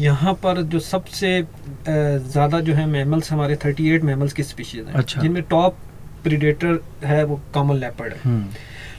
[0.00, 1.40] यहाँ पर जो सबसे
[1.88, 5.76] ज़्यादा जो है मैमल्स हमारे 38 मैमल्स की स्पीशीज़ हैं अच्छा। जिनमें टॉप
[6.26, 8.46] प्रीडेटर है वो कॉमन लेपर्ड है। हम्म,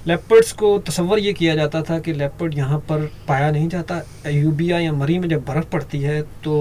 [0.08, 4.80] लेपर्ड्स को तसव्वुर ये किया जाता था कि लेपर्ड यहाँ पर पाया नहीं जाता। यूबिया
[4.80, 6.54] या मरी में जब बर्फ़ पड़ती है तो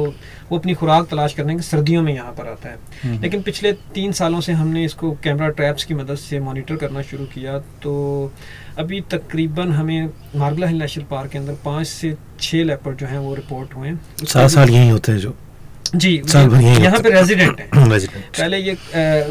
[0.50, 3.72] वो अपनी खुराक तलाश करने के सर्दियों में यहाँ पर आता है। हम्म। लेकिन पिछले
[3.94, 7.94] तीन सालों से हमने इसको कैमरा ट्रैप्स की मदद से मॉनिटर करना शुरू किया तो
[8.78, 13.18] अभी तकरीबन हमें मार्गला हिल नेशनल पार्क के अंदर पाँच से छः लेपर्ड जो हैं
[13.18, 15.36] वो रिपोर्ट हुए हैं। सात साल यही होते हैं जो।
[15.94, 18.76] जी यहीं पे रेजिडेंट है। रेजिडेंट पहले ये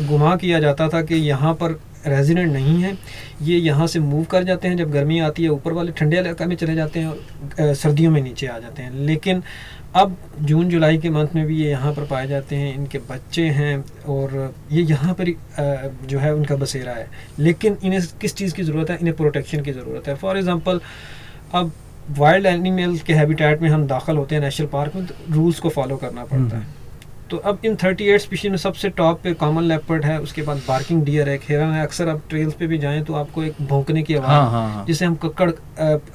[0.07, 2.97] गुमा किया जाता था कि यहाँ पर रेजिडेंट नहीं है।
[3.43, 6.45] ये यहाँ से मूव कर जाते हैं। जब गर्मी आती है ऊपर वाले ठंडे इलाके
[6.45, 9.41] में चले जाते हैं और सर्दियों में नीचे आ जाते हैं। लेकिन
[9.95, 13.43] अब जून जुलाई के मंथ में भी ये यहाँ पर पाए जाते हैं। इनके बच्चे
[13.59, 15.33] हैं और ये यहाँ पर
[16.07, 17.07] जो है उनका बसेरा है।
[17.39, 18.97] लेकिन इन्हें किस चीज़ की ज़रूरत है?
[18.97, 20.81] इन्हें प्रोटेक्शन की ज़रूरत है। फॉर एग्ज़ाम्पल
[21.53, 21.71] अब
[22.09, 25.69] वाइल्ड एनिमल के हैबिटेट में हम दाखिल होते हैं नेशनल पार्क में तो रूल्स को
[25.69, 26.73] फॉलो करना पड़ता है।
[27.29, 31.03] तो अब इन 38 स्पीशीज में सबसे टॉप पे कॉमन लेपर्ड है उसके बाद बार्किंग
[31.05, 34.13] डियर है हिरन है अक्सर आप ट्रेल्स पे भी जाएँ तो आपको एक भौंकने की
[34.13, 35.49] हाँ आवाज़ हाँ हाँ जिसे हम कक्कड़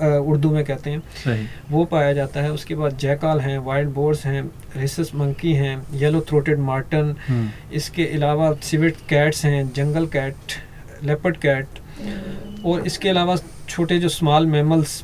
[0.04, 4.24] उर्दू में कहते हैं। सही। वो पाया जाता है। उसके बाद जैकाल हैं वाइल्ड बोर्स
[4.26, 4.42] हैं
[4.76, 10.58] रेसस मंकी हैं येलो थ्रोटेड मार्टन हम्म, इसके अलावा सिविट कैट्स हैं जंगल कैट
[11.04, 13.36] लेपर्ड कैट और इसके अलावा
[13.68, 15.02] छोटे जो स्मॉल मैमल्स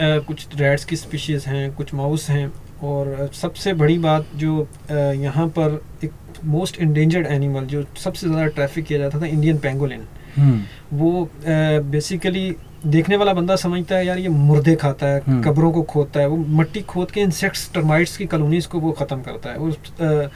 [0.00, 2.52] कुछ रैट्स की स्पीशीज़ हैं कुछ माउस हैं
[2.84, 6.12] और सबसे बड़ी बात जो यहाँ पर एक
[6.44, 10.06] मोस्ट इंडेंजर्ड एनिमल जो सबसे ज़्यादा ट्रैफ़िक किया जाता था इंडियन पेंगोलिन
[10.36, 11.30] हम्म, वो
[11.90, 12.54] बेसिकली
[12.86, 16.26] देखने वाला बंदा समझता है यार ये मुर्दे खाता है हम्म। कब्रों को खोदता है।
[16.26, 20.30] वो मिट्टी खोद के इंसेक्ट्स टर्माइट्स की कॉलोनीज को वो ख़त्म करता है। और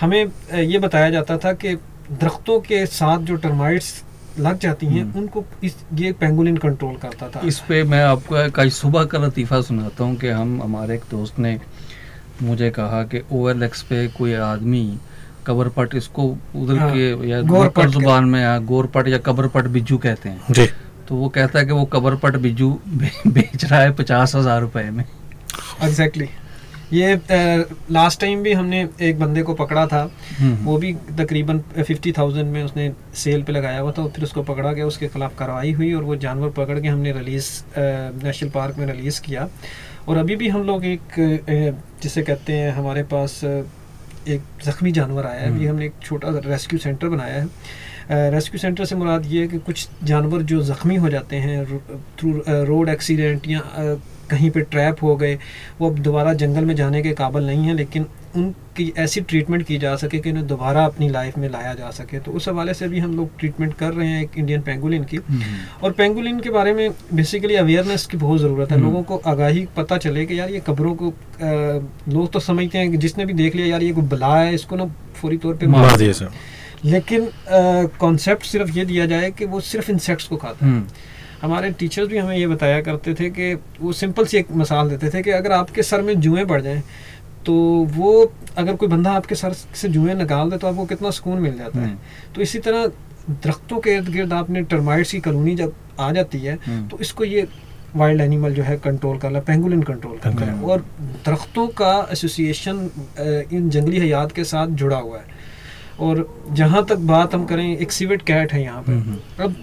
[0.00, 1.74] हमें ये बताया जाता था कि
[2.12, 4.02] दरख्तों के साथ जो टर्माइट्स
[4.38, 8.60] लग जाती हैं हम्म। उनको इस ये पेंगोलिन कंट्रोल करता था। इस पे मैं आपको
[8.60, 11.60] आज सुबह का लतीफ़ा सुनाता हूँ कि हम हमारे एक दोस्त ने
[12.42, 13.52] मुझे कहा कि ओ
[13.90, 14.98] पे कोई आदमी
[15.46, 20.28] कबरपट इसको उधर हाँ, के या गोरपट ज़ुबान में या गोरपट या कबरपट बिजू कहते
[20.28, 20.66] हैं। जी।
[21.08, 24.82] तो वो कहता है कि वो कबरपट बिज्जू बे- बेच रहा है पचास हज़ार रुपए
[24.82, 25.04] में।
[25.82, 26.28] एग्जैक्टली
[26.92, 27.14] ये
[27.92, 30.00] लास्ट टाइम भी हमने एक बंदे को पकड़ा था।
[30.38, 34.42] हम्म, वो भी तकरीबन फिफ्टी थाउज़ेंड में उसने सेल पे लगाया हुआ था फिर उसको
[34.44, 37.50] पकड़ा गया उसके खिलाफ कार्रवाई हुई और वो जानवर पकड़ के हमने रिलीज़
[38.24, 39.48] नेशनल पार्क में रिलीज़ किया।
[40.08, 45.40] और अभी भी हम लोग एक जिसे कहते हैं हमारे पास एक ज़ख्मी जानवर आया
[45.40, 49.40] है। अभी हम्म। हमने एक छोटा रेस्क्यू सेंटर बनाया है। रेस्क्यू सेंटर से मुराद ये
[49.40, 51.64] है कि कुछ जानवर जो ज़ख्मी हो जाते हैं
[52.18, 52.32] थ्रू
[52.66, 53.60] रोड एक्सीडेंट या
[54.30, 55.38] कहीं पे ट्रैप हो गए
[55.80, 59.76] वो अब दोबारा जंगल में जाने के काबिल नहीं है लेकिन उनकी ऐसी ट्रीटमेंट की
[59.78, 62.88] जा सके कि उन्हें दोबारा अपनी लाइफ में लाया जा सके। तो उस हवाले से
[62.88, 65.18] भी हम लोग ट्रीटमेंट कर रहे हैं एक इंडियन पेंगुलिन की।
[65.82, 69.66] और पेंगुलिन के बारे में बेसिकली अवेयरनेस की बहुत ज़रूरत है। हम्म। लोगों को आगाही
[69.76, 71.12] पता चले कि यार ये कब्रों को
[72.12, 74.76] लोग तो समझते हैं कि जिसने भी देख लिया यार ये कोई बला है इसको
[74.76, 76.30] ना फौरी तौर पर मार सर
[76.84, 77.28] लेकिन
[78.00, 80.86] कॉन्सेप्ट सिर्फ़ ये दिया जाए कि वो सिर्फ़ इंसेक्ट्स को खाता है। हम्म,
[81.42, 85.10] हमारे टीचर्स भी हमें ये बताया करते थे कि वो सिंपल सी एक मिसाल देते
[85.10, 86.82] थे कि अगर आपके सर में जुएँ पड़ जाएँ
[87.46, 87.54] तो
[87.92, 88.10] वो
[88.58, 91.78] अगर कोई बंदा आपके सर से जुएँ निकाल दे तो आपको कितना सुकून मिल जाता
[91.78, 91.98] है। हम्म,
[92.34, 92.86] तो इसी तरह
[93.30, 97.24] दरख्तों के इर्द गिर्द आपने टर्माइट्स की कॉलोनी जब आ जाती है हम्म। तो इसको
[97.24, 97.46] ये
[97.96, 100.84] वाइल्ड एनिमल जो है कंट्रोल कर रहा पेंगुलिन कंट्रोल करता है और
[101.26, 102.88] दरख्तों का एसोसिएशन
[103.52, 105.38] इन जंगली हयात के साथ जुड़ा हुआ है।
[106.00, 109.56] और जहाँ तक बात हम करें एक सीवेट कैट है यहाँ हम्म, पर अब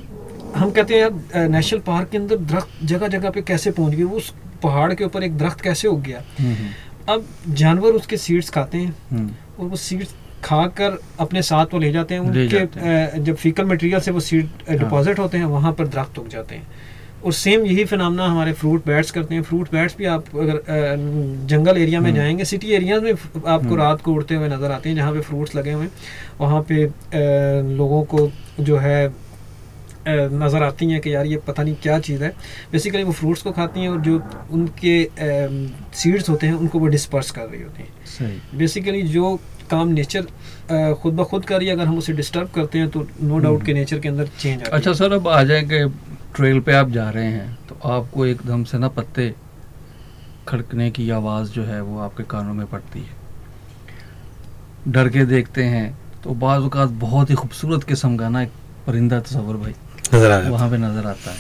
[0.57, 4.03] हम कहते हैं यार नेशनल पार्क के अंदर दरख्त जगह जगह पे कैसे पहुँच गए
[4.03, 8.17] वो उस पहाड़ के ऊपर एक दरख्त कैसे उग गया हम्म, हम्म, अब जानवर उसके
[8.17, 12.47] सीड्स खाते हैं हम्म, और वो सीड्स खाकर अपने साथ वो ले जाते हैं उनके
[12.47, 16.19] जाते हैं। जब फीकल मटेरियल से वो सीड हाँ। डिपॉजिट होते हैं वहाँ पर दरख्त
[16.19, 16.67] उग जाते हैं
[17.25, 20.61] और सेम यही फिनमना हमारे फ्रूट बैट्स करते हैं फ्रूट बैट्स भी आप अगर
[21.49, 24.95] जंगल एरिया में। जाएँगे सिटी एरियाज़ में आपको। रात को उड़ते हुए नज़र आते हैं
[24.95, 25.91] जहाँ पे फ्रूट्स लगे हुए हैं
[26.39, 26.83] वहाँ पे
[27.77, 29.07] लोगों को जो है
[30.07, 32.29] नज़र आती हैं कि यार ये पता नहीं क्या चीज़ है।
[32.71, 34.93] बेसिकली वो फ्रूट्स को खाती हैं और जो उनके
[35.97, 39.35] सीड्स होते हैं उनको वो डिस्पर्स कर रही होती हैं। सही। बेसिकली जो
[39.69, 40.27] काम नेचर
[41.01, 43.65] खुद ब खुद कर रही है अगर हम उसे डिस्टर्ब करते हैं तो नो डाउट
[43.65, 45.83] के नेचर के अंदर चेंज आता अच्छा सर अब आ जाए कि
[46.35, 49.33] ट्रेल पे आप जा रहे हैं तो आपको एकदम से ना पत्ते
[50.47, 53.15] खड़कने की आवाज़ जो है वो आपके कानों में पड़ती है।
[54.87, 56.63] डर के देखते हैं तो बाज़
[56.99, 58.51] बहुत ही खूबसूरत किस्म का ना एक
[58.87, 59.73] परिंदा तस्वर भाई।
[60.15, 61.37] नज़र वहाँ पे नज़र आता है।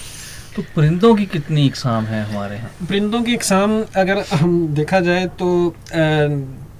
[0.55, 2.69] तो परिंदों की कितनी इकसाम है हमारे यहाँ?
[2.89, 5.49] परिंदों की इकसाम अगर हम देखा जाए तो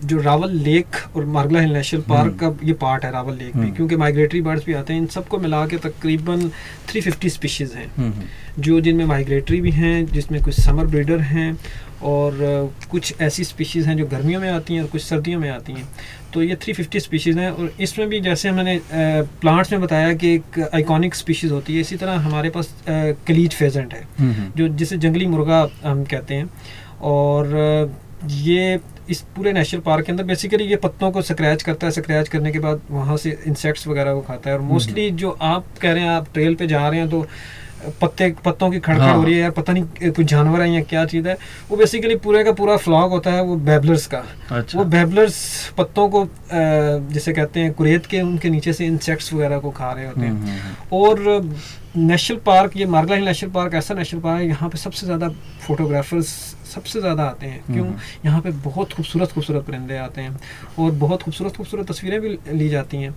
[0.06, 3.60] जो रावल लेक और मारगला हिल नेशनल पार्क का ये पार्ट है रावल लेक भी
[3.60, 6.50] हम्म। क्योंकि माइग्रेटरी बर्ड्स भी आते हैं इन सबको मिला के तकरीबन
[6.92, 11.52] 350 स्पीशीज़ हैं। हम्म, हम्म, जो जिनमें माइग्रेटरी भी हैं जिसमें कुछ समर ब्रीडर हैं
[12.04, 12.38] और
[12.92, 15.88] कुछ ऐसी स्पीशीज़ हैं जो गर्मियों में आती हैं और कुछ सर्दियों में आती हैं।
[16.38, 18.80] तो ये 350 स्पीशीज़ हैं और इसमें भी जैसे मैंने
[19.42, 23.94] प्लांट्स में बताया कि एक आइकॉनिक स्पीशीज़ होती है इसी तरह हमारे पास कलीज फेजेंट
[23.94, 26.50] है हम्म, हम्म, जो जिसे जंगली मुर्गा हम कहते हैं।
[27.02, 27.92] और
[28.26, 32.30] ये इस पूरे नेशनल पार्क के अंदर बेसिकली ये पत्तों को स्क्रैच करता है स्क्रैच
[32.30, 35.92] करने के बाद वहाँ से इंसेक्ट्स वगैरह को खाता है। और मोस्टली जो आप कह
[35.92, 37.26] रहे हैं आप ट्रेल पे जा रहे हैं तो
[38.02, 40.82] पत्ते पत्तों की खड़खड़ हाँ। हो रही है यार पता नहीं कुछ जानवर है या
[40.84, 41.38] क्या चीज़ है।
[41.70, 45.38] वो बेसिकली पूरे का पूरा फ्लॉग होता है वो बेबलर्स का। अच्छा। वो बेबलर्स
[45.78, 46.28] पत्तों को
[47.14, 50.32] जिसे कहते हैं कुरेद के उनके नीचे से इंसेक्ट्स वगैरह को खा रहे होते हैं।
[50.32, 54.48] हम्म, हम्म, हम्म, और नेशनल पार्क ये मारगला हिल नेशनल पार्क ऐसा नेशनल पार्क है
[54.48, 55.30] यहाँ पे सबसे ज़्यादा
[55.68, 56.28] फोटोग्राफर्स
[56.74, 57.86] सबसे ज़्यादा आते हैं। क्यों।
[58.26, 60.40] यहाँ पे बहुत खूबसूरत खूबसूरत परिंदे आते हैं
[60.80, 63.16] और बहुत खूबसूरत खूबसूरत तस्वीरें भी ली जाती हैं।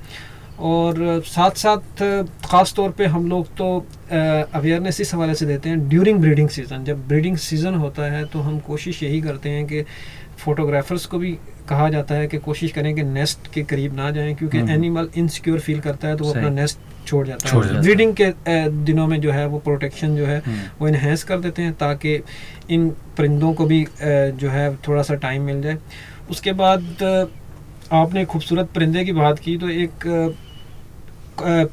[0.60, 2.02] और साथ साथ
[2.46, 3.66] ख़ास तौर पे हम लोग तो
[4.10, 8.40] अवेयरनेस इस हवाले से देते हैं ड्यूरिंग ब्रीडिंग सीज़न जब ब्रीडिंग सीज़न होता है तो
[8.40, 9.82] हम कोशिश यही करते हैं कि
[10.38, 11.32] फोटोग्राफर्स को भी
[11.68, 15.60] कहा जाता है कि कोशिश करें कि नेस्ट के करीब ना जाएँ क्योंकि। एनिमल इनसिक्योर
[15.60, 18.32] फील करता है तो वो अपना नेस्ट छोड़ जाता छोड़ है। ब्रीडिंग के
[18.84, 22.14] दिनों में जो है वो प्रोटेक्शन जो है हम्म, वो इन्हेंस कर देते हैं ताकि
[22.70, 25.78] इन परिंदों को भी जो है थोड़ा सा टाइम मिल जाए।
[26.30, 27.02] उसके बाद
[27.92, 30.06] आपने खूबसूरत परिंदे की बात की तो एक
[31.40, 31.66] अ,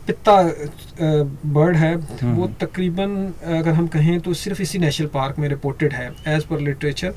[1.46, 3.16] बर्ड है हम्म। वो तकरीबन
[3.58, 7.14] अगर हम कहें तो सिर्फ़ इसी नेशनल पार्क में रिपोर्टेड है एज पर लिटरेचर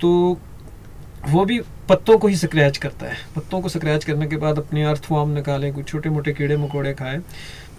[0.00, 0.10] तो
[1.28, 4.84] वो भी पत्तों को ही स्क्रैच करता है। पत्तों को स्क्रैच करने के बाद अपने
[4.84, 7.20] अर्थवॉर्म निकाले कुछ छोटे मोटे कीड़े मकोड़े खाए।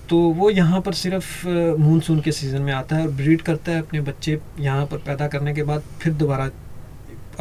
[0.10, 1.48] तो वो यहाँ पर सिर्फ़
[1.80, 5.28] मानसून के सीज़न में आता है और ब्रीड करता है अपने बच्चे यहाँ पर पैदा
[5.28, 6.50] करने के बाद फिर दोबारा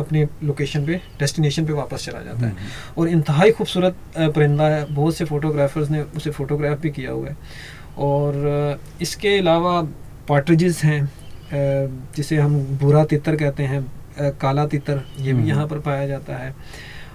[0.01, 4.85] अपने लोकेशन पे डेस्टिनेशन पे वापस चला जाता है। हम्म, और इंतहाई खूबसूरत परिंदा है।
[4.91, 7.37] बहुत से फोटोग्राफर्स ने उसे फ़ोटोग्राफ भी किया हुआ है।
[7.99, 9.81] और इसके अलावा
[10.29, 11.01] पार्ट्रिजेस हैं
[12.17, 13.83] जिसे हम भूरा तितर कहते हैं
[14.39, 16.55] काला तितर ये भी हम्म। यहाँ पर पाया जाता है।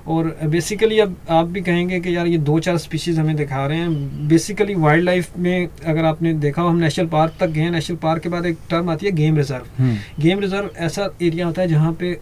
[0.07, 3.77] और बेसिकली अब आप भी कहेंगे कि यार ये दो चार स्पीशीज़ हमें दिखा रहे
[3.77, 7.97] हैं। बेसिकली वाइल्ड लाइफ में अगर आपने देखा हो हम नेशनल पार्क तक गए नेशनल
[7.97, 11.61] पार्क के बाद एक टर्म आती है game reserve hmm, game reserve ऐसा एरिया होता
[11.61, 12.17] है जहाँ पे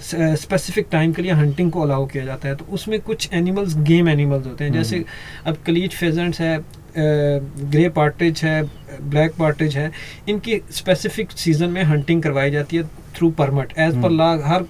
[0.00, 4.08] स्पेसिफिक टाइम के लिए हंटिंग को अलाउ किया जाता है। तो उसमें कुछ एनिमल्स गेम
[4.08, 5.04] एनिमल्स होते हैं। जैसे
[5.46, 6.58] अब कलीज फेजेंट्स है
[6.96, 8.62] ग्रे पार्टेज है
[9.00, 9.90] ब्लैक पार्टेज है।
[10.28, 12.82] इनकी स्पेसिफिक सीज़न में हंटिंग करवाई जाती है
[13.16, 14.64] थ्रू परमिट एज पर हम्म। ला हर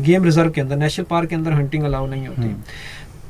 [0.00, 2.62] गेम रिज़र्व के अंदर नेशनल पार्क के अंदर हंटिंग अलाउ नहीं होती। हम्म,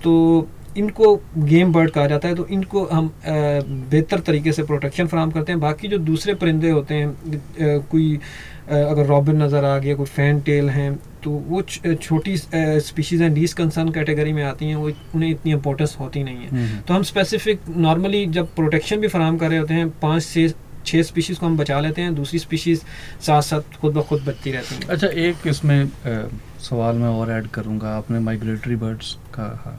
[0.02, 5.30] तो इनको गेम बर्ड कहा जाता है। तो इनको हम बेहतर तरीके से प्रोटेक्शन फराम
[5.30, 8.18] करते हैं। बाकी जो दूसरे परिंदे होते हैं कोई
[8.66, 13.52] अगर रॉबिन नज़र आ गया कोई फ़ैन टेल हैं तो वो छोटी स्पीशीज़ हैं लीज
[13.52, 17.02] कंसर्न कैटेगरी में आती हैं वो उन्हें इतनी इंपॉर्टेंस होती नहीं है। हम्म, तो हम
[17.02, 20.48] स्पेसिफिक नॉर्मली जब प्रोटेक्शन भी फराम कर रहे होते हैं पाँच से
[20.86, 22.80] छः स्पीशीज़ को हम बचा लेते हैं दूसरी स्पीशीज़
[23.26, 26.28] साथ साथ खुद ब खुद बचती रहती हैं। अच्छा एक इसमें अ,
[26.60, 29.78] सवाल मैं और ऐड करूँगा आपने माइग्रेटरी बर्ड्स का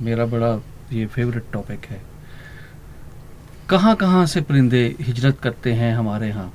[0.00, 0.54] मेरा बड़ा
[0.92, 2.00] ये फेवरेट टॉपिक है।
[3.68, 6.52] कहाँ कहाँ से परिंदे हिजरत करते हैं हमारे यहाँ?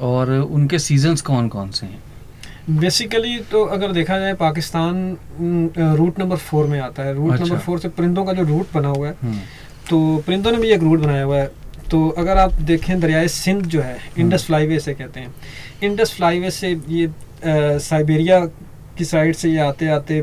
[0.00, 2.02] और उनके सीजन्स कौन कौन से हैं?
[2.70, 7.58] बेसिकली तो अगर देखा जाए पाकिस्तान रूट नंबर फोर में आता है। रूट अच्छा। नंबर
[7.58, 9.38] फोर से परिंदों का जो रूट बना हुआ है हम्म,
[9.90, 11.50] तो परिंदों ने भी एक रूट बनाया हुआ है।
[11.90, 15.34] तो अगर आप देखें दरियाए सिंध जो है इंडस फ्लाईवे से कहते हैं।
[15.82, 17.08] इंडस फ्लाईवे से ये
[17.80, 18.38] साइबेरिया
[18.98, 20.20] की साइड से ये आते आते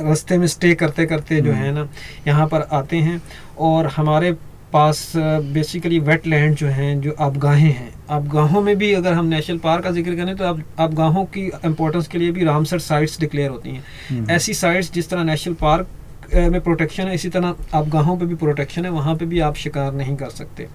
[0.00, 1.88] रास्ते में स्टे करते करते जो हम्म। है ना
[2.26, 3.20] यहाँ पर आते हैं।
[3.58, 4.32] और हमारे
[4.74, 9.58] पास बेसिकली वेट लैंड जो हैं जो आबगाहें हैं। आबगाहों में भी अगर हम नेशनल
[9.58, 13.50] पार्क का ज़िक्र करें तो अब आबगाहों की इम्पोर्टेंस के लिए भी रामसर साइट्स डिक्लेयर
[13.50, 15.86] होती हैं। हम्म, ऐसी साइट्स जिस तरह नेशनल पार्क
[16.34, 19.56] में प्रोटेक्शन है इसी तरह आप गाहों पे भी प्रोटेक्शन है वहाँ पे भी आप
[19.56, 20.68] शिकार नहीं कर सकते।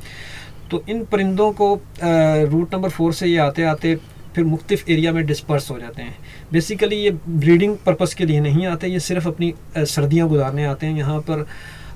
[0.71, 3.95] तो इन परिंदों को रूट नंबर फोर से ये आते आते
[4.35, 6.15] फिर मुख्तफ एरिया में डिस्पर्स हो जाते हैं।
[6.51, 10.97] बेसिकली ये ब्रीडिंग पर्पज़ के लिए नहीं आते ये सिर्फ़ अपनी सर्दियाँ गुजारने आते हैं।
[10.97, 11.45] यहाँ पर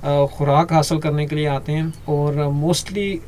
[0.03, 3.21] खुराक हासिल करने के लिए आते हैं और मोस्टली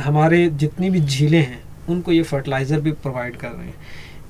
[0.00, 3.74] हमारे जितनी भी झीलें हैं उनको ये फर्टिलाइज़र भी प्रोवाइड कर रहे हैं।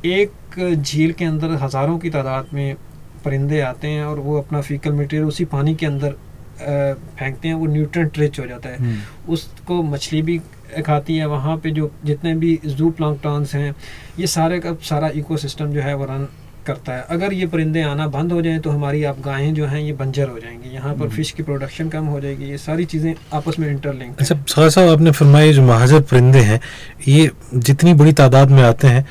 [0.05, 2.77] एक झील के अंदर हज़ारों की तादाद में
[3.25, 6.17] परिंदे आते हैं और वो अपना फीकल मटेरियल उसी पानी के अंदर
[6.59, 10.39] फेंकते हैं वो न्यूट्रेंट रिच हो जाता है। हम्म, उसको मछली भी
[10.87, 13.75] खाती है वहाँ पे जो जितने भी जू प्लांक्टॉन्स हैं
[14.19, 16.29] ये सारे का सारा इकोसिस्टम जो है वो रन
[16.67, 19.81] करता है। अगर ये परिंदे आना बंद हो जाएँ तो हमारी आप गायें जो हैं
[19.81, 22.85] ये बंजर हो जाएँगी। यहाँ पर हम्म। फ़िश की प्रोडक्शन कम हो जाएगी। ये सारी
[22.87, 26.61] चीज़ें आपस में इंटरलिंक अच्छा साहब साहब आपने फरमाया जो महाजर परिंदे हैं
[27.09, 29.07] ये जितनी बड़ी तादाद में आते हैं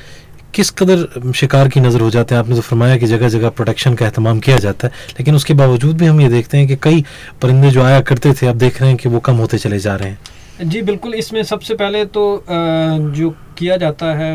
[0.54, 2.42] किस कदर शिकार की नज़र हो जाते हैं?
[2.42, 5.96] आपने तो फरमाया कि जगह जगह प्रोटेक्शन का अहतमाम किया जाता है लेकिन उसके बावजूद
[5.98, 7.04] भी हम ये देखते हैं कि कई
[7.42, 9.96] परिंदे जो आया करते थे अब देख रहे हैं कि वो कम होते चले जा
[9.96, 14.34] रहे हैं। जी बिल्कुल। इसमें सबसे पहले तो जो किया जाता है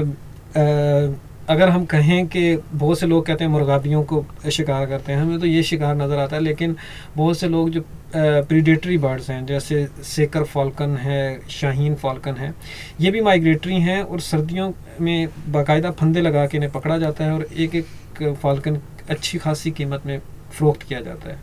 [1.49, 5.39] अगर हम कहें कि बहुत से लोग कहते हैं मुर्गाबियों को शिकार करते हैं, हमें
[5.39, 6.75] तो ये शिकार नज़र आता है, लेकिन
[7.17, 12.53] बहुत से लोग जो प्रीडेटरी बर्ड्स हैं, जैसे सेकर फॉल्कन है, शाहीन फॉल्कन है,
[13.01, 17.33] ये भी माइग्रेटरी हैं और सर्दियों में बाकायदा फंदे लगा के इन्हें पकड़ा जाता है
[17.33, 20.19] और एक एक फॉल्कन अच्छी खासी कीमत में
[20.51, 21.39] फ़रोख्त किया जाता है।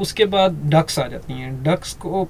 [0.00, 2.28] उसके बाद डक्स आ जाती हैं। डक्स को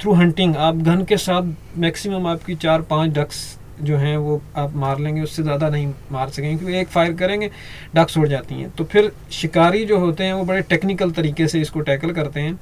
[0.00, 3.42] थ्रू हंटिंग आप घन के साथ मैक्सिमम आपकी चार पाँच डक्स
[3.80, 7.50] जो हैं वो आप मार लेंगे, उससे ज़्यादा नहीं मार सकेंगे, क्योंकि एक फायर करेंगे
[7.94, 11.60] डक्स उड़ जाती हैं। तो फिर शिकारी जो होते हैं, वो बड़े टेक्निकल तरीके से
[11.60, 12.58] इसको टैकल करते हैं।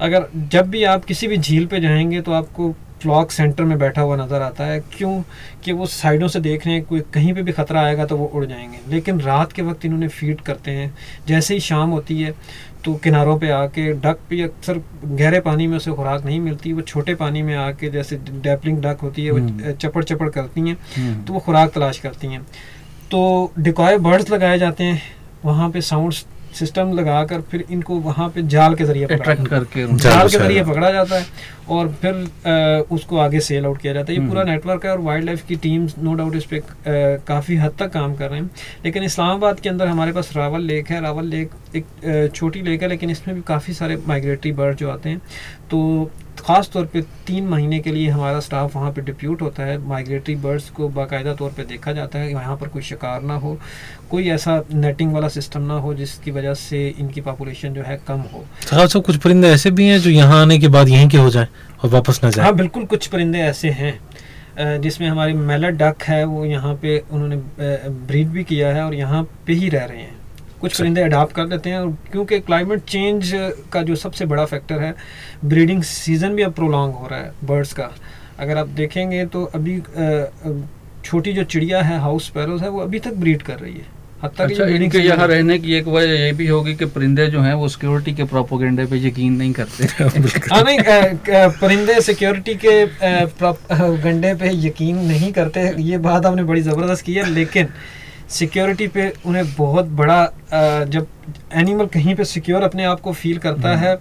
[0.00, 4.02] अगर जब भी आप किसी भी झील पे जाएँगे तो आपको फ्लॉक सेंटर में बैठा
[4.02, 5.22] हुआ नज़र आता है। क्यों?
[5.64, 8.26] कि वो साइडों से देख रहे हैं, कोई कहीं पे भी ख़तरा आएगा तो वो
[8.26, 10.92] उड़ जाएँगे। लेकिन रात के वक्त इन्होंने फ़ीड करते हैं।
[11.28, 12.32] जैसे ही शाम होती है
[12.84, 16.80] तो किनारों पे आके डक भी अक्सर गहरे पानी में उसे खुराक नहीं मिलती वो
[16.82, 20.76] छोटे पानी में आके जैसे डैपलिंग डक होती है वो हम्म। चपड़ चपड़ करती हैं
[20.96, 22.42] हम्म, तो वो खुराक तलाश करती हैं
[23.10, 25.00] तो डिकॉय बर्ड्स लगाए जाते हैं
[25.44, 26.12] वहाँ पे साउंड
[26.54, 30.90] सिस्टम लगाकर फिर इनको वहाँ पे जाल के ज़रिए अट्रैक्ट करके जाल के ज़रिए पकड़ा
[30.90, 31.26] जाता है
[31.68, 34.90] और फिर आ, उसको आगे सेल आउट किया जाता है। ये पूरा हम्म। नेटवर्क है
[34.92, 38.40] और वाइल्ड लाइफ की टीम्स नो डाउट इस पर काफ़ी हद तक काम कर रहे
[38.40, 38.50] हैं।
[38.84, 42.88] लेकिन इस्लामाबाद के अंदर हमारे पास रावल लेक है। रावल लेक एक छोटी लेक है
[42.88, 45.18] लेकिन इसमें भी काफ़ी सारे माइग्रेटरी बर्ड जो आते हैं।
[45.70, 46.10] तो
[46.44, 50.34] ख़ास तौर पे तीन महीने के लिए हमारा स्टाफ वहाँ पे डिप्यूट होता है। माइग्रेटरी
[50.36, 53.56] बर्ड्स को बाकायदा तौर पे देखा जाता है कि वहाँ पर कोई शिकार ना हो
[54.10, 58.20] कोई ऐसा नेटिंग वाला सिस्टम ना हो जिसकी वजह से इनकी पॉपुलेशन जो है कम
[58.32, 61.18] हो। साहब साहब कुछ परिंदे ऐसे भी हैं जो यहाँ आने के बाद यहीं के
[61.18, 61.46] हो जाएँ
[61.84, 62.44] और वापस ना जाए?
[62.44, 67.36] हाँ बिल्कुल कुछ परिंदे ऐसे हैं जिसमें हमारी मेलर डक है वो यहाँ पे उन्होंने
[68.06, 70.22] ब्रीड भी किया है और यहाँ पे ही रह रहे हैं।
[70.60, 73.30] कुछ। परिंदे अडाप्ट कर लेते हैं और क्योंकि क्लाइमेट चेंज
[73.72, 74.94] का जो सबसे बड़ा फैक्टर है
[75.44, 77.90] ब्रीडिंग सीज़न भी अब प्रोलॉन्ग हो रहा है बर्ड्स का।
[78.40, 79.80] अगर आप देखेंगे तो अभी
[81.04, 84.44] छोटी जो चिड़िया है हाउस पैरोज है वो अभी तक ब्रीड कर रही है। अच्छा
[84.66, 88.12] इनके यहाँ रहने की एक वजह ये भी होगी कि परिंदे जो हैं वो सिक्योरिटी
[88.14, 89.84] के प्रोपोगेंडे पे यकीन नहीं करते।
[90.52, 90.78] हाँ नहीं
[91.60, 97.14] परिंदे सिक्योरिटी के अ, प्रॉप- पे यकीन नहीं करते ये बात आपने बड़ी ज़बरदस्त की
[97.14, 97.68] है लेकिन
[98.34, 100.22] सिक्योरिटी पे उन्हें बहुत बड़ा
[100.86, 101.06] जब
[101.54, 103.98] एनिमल कहीं पे सिक्योर अपने आप को फील करता हम्म। है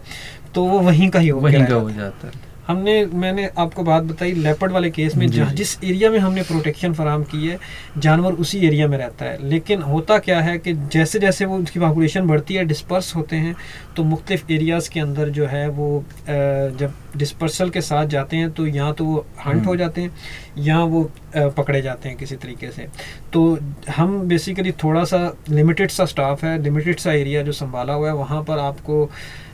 [0.56, 4.04] तो वो वहीं का ही हो वहीं का हो जाता है हमने मैंने आपको बात
[4.04, 7.58] बताई लेपर्ड वाले केस में जहाँ जिस एरिया में हमने प्रोटेक्शन फराम की है
[7.98, 11.80] जानवर उसी एरिया में रहता है। लेकिन होता क्या है कि जैसे जैसे वो उसकी
[11.80, 13.56] पॉपुलेशन बढ़ती है डिस्पर्स होते हैं
[13.96, 18.68] तो मुख्तलिफ़ एरियाज़ के अंदर जो है वो जब डिस्पर्सल के साथ जाते हैं तो
[18.68, 21.04] यहाँ तो वो हंट हम्म। हो जाते हैं या वो
[21.36, 22.88] पकड़े जाते हैं किसी तरीके से।
[23.34, 23.60] तो
[23.96, 28.14] हम बेसिकली थोड़ा सा लिमिटेड सा स्टाफ है लिमिटेड सा एरिया जो संभाला हुआ है
[28.16, 29.10] वहाँ पर आपको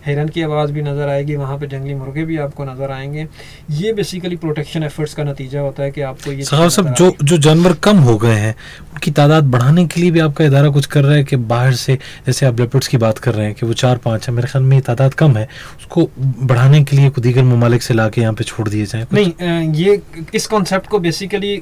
[0.10, 3.28] हिरन की आवाज़ भी नज़र आएगी वहाँ पे जंगली मुर्गे भी आपको नज़र आएँगे।
[3.72, 7.38] ये बेसिकली प्रोटेक्शन एफर्ट्स का नतीजा होता है कि आपको ये साहब साहब जो जो
[7.40, 8.56] जानवर कम हो गए हैं
[8.92, 11.96] उनकी तादाद बढ़ाने के लिए भी आपका इदारा कुछ कर रहा है कि बाहर से
[12.28, 14.64] जैसे आप लेपर्ड्स की बात कर रहे हैं कि वो चार पाँच है मेरे ख्याल
[14.64, 18.34] में ये तादाद कम है उसको बढ़ाने के लिए दीगर ममालिक से ला के यहाँ
[18.34, 20.02] पे छोड़ दिए जाए नहीं ये
[20.34, 21.62] इस कॉन्सेप्ट को बेसिकली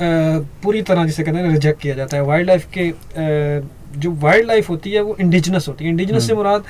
[0.00, 2.88] पूरी तरह जिसे कहते हैं रिजेक्ट किया जाता है। वाइल्ड लाइफ के
[3.96, 6.64] जो वाइल्ड लाइफ होती है वो इंडिजिनस होती है। इंडिजिनस से हम्म। मुराद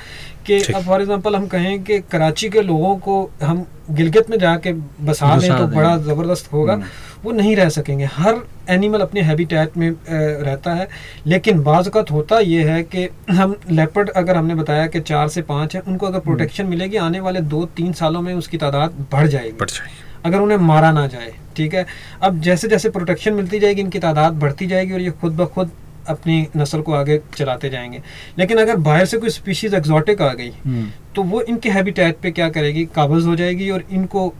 [0.45, 4.73] कि अब फॉर एग्जांपल हम कहें कि कराची के लोगों को हम गिलगित में जाके
[4.73, 6.85] बसा बसा तो बड़ा ज़बरदस्त होगा। हम्म।
[7.23, 8.35] वो नहीं रह सकेंगे। हर
[8.69, 10.87] एनिमल अपने हैबिटेट में रहता है।
[11.27, 15.75] लेकिन बाज़त होता ये है कि हम लेपर्ड अगर हमने बताया कि चार से पाँच
[15.75, 19.57] है उनको अगर प्रोटेक्शन मिलेगी आने वाले दो तीन सालों में उसकी तादाद बढ़ जाएगी।
[19.59, 21.85] बढ़ जाएगी। अगर उन्हें मारा ना जाए ठीक है?
[22.21, 25.71] अब जैसे जैसे प्रोटेक्शन मिलती जाएगी इनकी तादाद बढ़ती जाएगी और ये खुद ब खुद
[26.09, 28.01] अपनी नस्ल को आगे चलाते जाएँगे।
[28.39, 32.31] लेकिन अगर बाहर से कोई स्पीशीज एक्जॉटिक आ गई हम्म, तो वो इनके हैबिटेट पे
[32.31, 32.85] क्या करेगी?
[32.95, 34.33] काबज हो जाएगी और इनको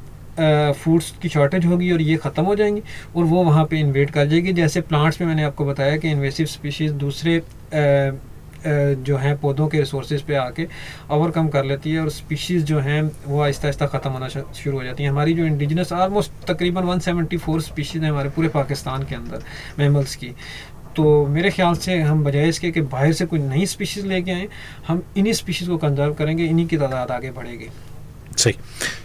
[0.75, 2.81] फूड्स की शॉर्टेज होगी और ये ख़त्म हो जाएँगी
[3.15, 6.45] और वो वहाँ पे इन्वेट कर जाएगी। जैसे प्लांट्स में मैंने आपको बताया कि इन्वेसिव
[6.47, 8.21] स्पीशीज़ दूसरे अ,
[8.65, 10.65] जो हैं पौधों के रिसोर्सेज पे आके
[11.11, 14.83] ओवरकम कर लेती है और स्पीशीज़ जो हैं वो आहिस्ता आहिस्ता ख़त्म होना शुरू हो
[14.83, 19.43] जाती हैं। हमारी जो इंडिजिनस आलमोस्ट तकरीबन 174 स्पीशीज़ हैं हमारे पूरे पाकिस्तान के अंदर
[19.79, 20.33] मैमल्स की।
[20.95, 24.47] तो मेरे ख्याल से हम बजाय इसके कि बाहर से कोई नई स्पीशीज़ लेके आएँ
[24.87, 27.69] हम इन्हीं स्पीशीज़ को कंजर्व करेंगे इन्हीं की तादाद आगे बढ़ेगी।
[28.37, 28.53] सही।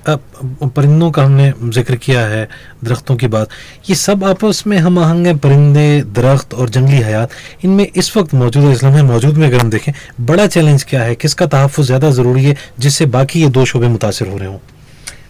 [0.09, 2.49] अब परिंदों का हमने ज़िक्र किया है
[2.85, 3.49] दरख्तों की बात।
[3.89, 7.31] ये सब आपस में हम आहंग हैं परिंदे दरख्त और जंगली हयात।
[7.65, 11.15] इनमें इस वक्त मौजूद इस्लाम में मौजूद में अगर हम देखें बड़ा चैलेंज क्या है
[11.17, 14.59] किसका तहफ़ ज़्यादा ज़रूरी है जिससे बाकी ये दो शोबे मुतासर हो रहे हों?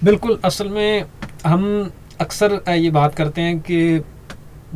[0.05, 1.05] बिल्कुल असल में
[1.46, 4.01] हम अक्सर ये बात करते हैं कि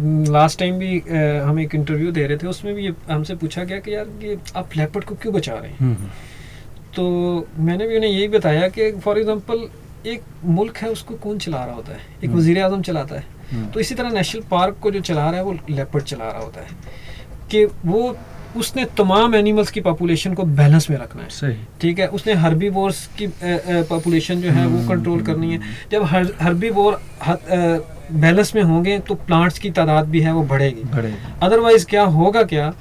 [0.01, 3.65] लास्ट टाइम भी आ, हम एक इंटरव्यू दे रहे थे उसमें भी ये हमसे पूछा
[3.65, 5.79] गया कि यार ये आप लेपर्ड को क्यों बचा रहे हैं?
[5.79, 5.95] हम्म,
[6.97, 9.69] तो मैंने भी उन्हें यही बताया कि फॉर एग्जांपल
[10.07, 11.99] एक मुल्क है उसको कौन चला रहा होता है?
[12.25, 15.31] एक हम्म। वज़ीर आज़म चलाता है। हम्म, तो इसी तरह नेशनल पार्क को जो चला
[15.31, 16.69] रहा है वो लेपर्ड चला रहा होता है।
[17.51, 18.17] कि वो
[18.57, 22.07] उसने तमाम एनिमल्स की पॉपुलेशन को बैलेंस में रखना है। सही। ठीक है?
[22.09, 27.01] उसने हर्बीवोर्स की पॉपुलेशन जो है वो हम्म, कंट्रोल करनी है। हम्म। जब हर हर्बीवोर
[28.13, 32.43] बैलेंस में होंगे तो प्लांट्स की तादाद भी है वो बढ़ेगी। बढ़ेगा। अदरवाइज़ क्या होगा
[32.45, 32.73] क्या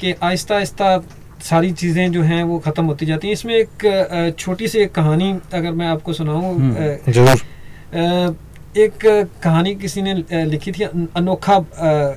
[0.00, 0.98] कि आहिस्ता आहिस्ता
[1.40, 5.32] सारी चीज़ें जो हैं वो ख़त्म होती जाती हैं। इसमें एक छोटी सी एक कहानी
[5.54, 8.34] अगर मैं आपको सुनाऊँ हम्म।
[8.78, 8.98] एक
[9.42, 10.14] कहानी किसी ने
[10.44, 11.58] लिखी थी अनोखा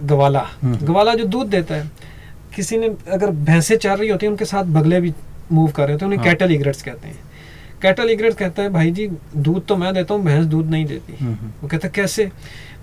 [0.04, 1.92] गवाला। हम्म। गवाला जो दूध देता है
[2.56, 5.14] किसी ने अगर भैंसें चल रही होती हैं उनके साथ बगले भी
[5.52, 7.20] मूव कर रहे होते हैं उन्हें हाँ। कैटल इग्रेट्स कहते हैं।
[7.82, 11.14] कैटल इग्रेट कहता है भाई जी दूध तो मैं देता हूँ भैंस दूध नहीं देती।
[11.22, 12.32] हम्म, हम्म, वो कहता कैसे?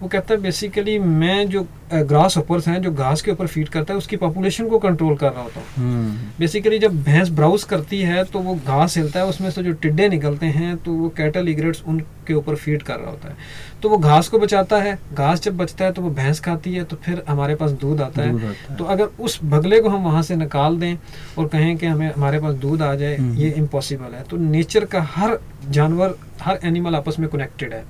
[0.03, 3.93] वो कहता है बेसिकली मैं जो ग्रास ऊपर्स हैं जो घास के ऊपर फ़ीड करता
[3.95, 8.01] है उसकी पॉपुलेशन को कंट्रोल कर रहा होता हूँ। हम्म, बेसिकली जब भैंस ब्राउज करती
[8.01, 11.49] है तो वो घास हिलता है उसमें से जो टिड्डे निकलते हैं तो वो कैटल
[11.49, 13.37] इग्रेट्स उनके ऊपर फ़ीड कर रहा होता है।
[13.83, 16.85] तो वो घास को बचाता है घास जब बचता है तो वो भैंस खाती है
[16.85, 20.23] तो फिर हमारे पास दूध आता है। है। तो अगर उस बगले को हम वहाँ
[20.23, 20.97] से निकाल दें
[21.39, 24.85] और कहें कि हमें हमारे पास दूध आ जाए हम्म। ये इम्पॉसिबल है। तो नेचर
[24.85, 27.85] का हर जानवर हर एनिमल आपस में कनेक्टेड है।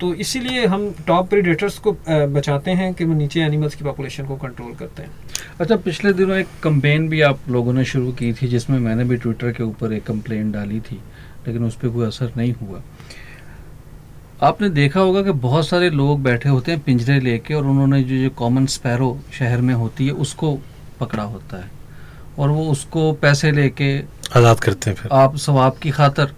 [0.00, 4.36] तो इसीलिए हम टॉप प्रीडेटर्स को बचाते हैं कि वो नीचे एनिमल्स की पॉपुलेशन को
[4.36, 5.10] कंट्रोल करते हैं।
[5.60, 9.16] अच्छा पिछले दिनों एक कंपेन भी आप लोगों ने शुरू की थी जिसमें मैंने भी
[9.16, 11.00] ट्विटर के ऊपर एक कंप्लेन डाली थी
[11.46, 12.82] लेकिन उस पर कोई असर नहीं हुआ।
[14.42, 18.16] आपने देखा होगा कि बहुत सारे लोग बैठे होते हैं पिंजरे लेके और उन्होंने जो
[18.18, 20.54] जो कॉमन स्पैरो शहर में होती है उसको
[21.00, 21.70] पकड़ा होता है।
[22.38, 23.96] और वो उसको पैसे लेके
[24.36, 26.32] आज़ाद करते हैं फिर। आप सवाब की खातर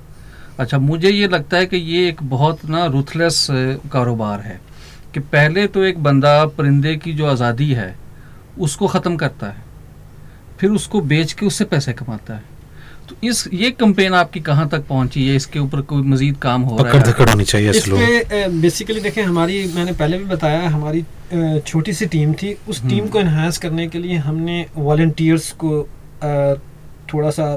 [0.60, 3.46] अच्छा मुझे ये लगता है कि ये एक बहुत ना रुथलेस
[3.92, 4.60] कारोबार है
[5.14, 7.94] कि पहले तो एक बंदा परिंदे की जो आज़ादी है
[8.58, 9.62] उसको ख़त्म करता है
[10.60, 12.42] फिर उसको बेच के उससे पैसे कमाता है।
[13.08, 15.34] तो इस ये कंपेन आपकी कहाँ तक पहुँची है?
[15.36, 17.12] इसके ऊपर कोई मजीद काम हो रहा है?
[17.22, 21.04] होनी चाहिए इसमें बेसिकली देखें हमारी मैंने पहले भी बताया हमारी
[21.60, 25.82] छोटी सी टीम थी। उस टीम हम्म। को इन्हांस करने के लिए हमने वॉल्टियर्स को
[27.12, 27.54] थोड़ा सा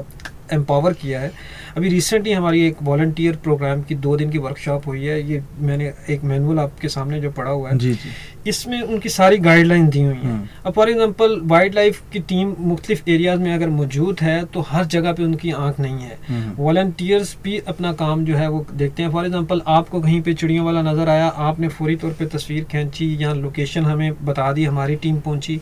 [0.52, 1.32] एम्पावर किया है।
[1.76, 5.92] अभी रिसेंटली हमारी एक वॉल्टियर प्रोग्राम की दो दिन की वर्कशॉप हुई है। ये मैंने
[6.10, 8.10] एक मैनुअल आपके सामने जो पड़ा हुआ है। जी जी।
[8.46, 12.54] इसमें उनकी सारी गाइडलाइन दी हुई हैं। हम्म, अब फॉर एग्जांपल वाइल्ड लाइफ की टीम
[12.60, 16.52] मुख्तलिफ़ एरियाज़ में अगर मौजूद है तो हर जगह पे उनकी आँख नहीं है। हम्म,
[16.58, 20.64] वॉल्टियर्स भी अपना काम जो है वो देखते हैं। फॉर एग्जांपल आपको कहीं पे चिड़ियों
[20.66, 24.96] वाला नज़र आया आपने फौरी तौर पे तस्वीर खींची या लोकेशन हमें बता दी हमारी
[24.96, 25.60] टीम पहुँची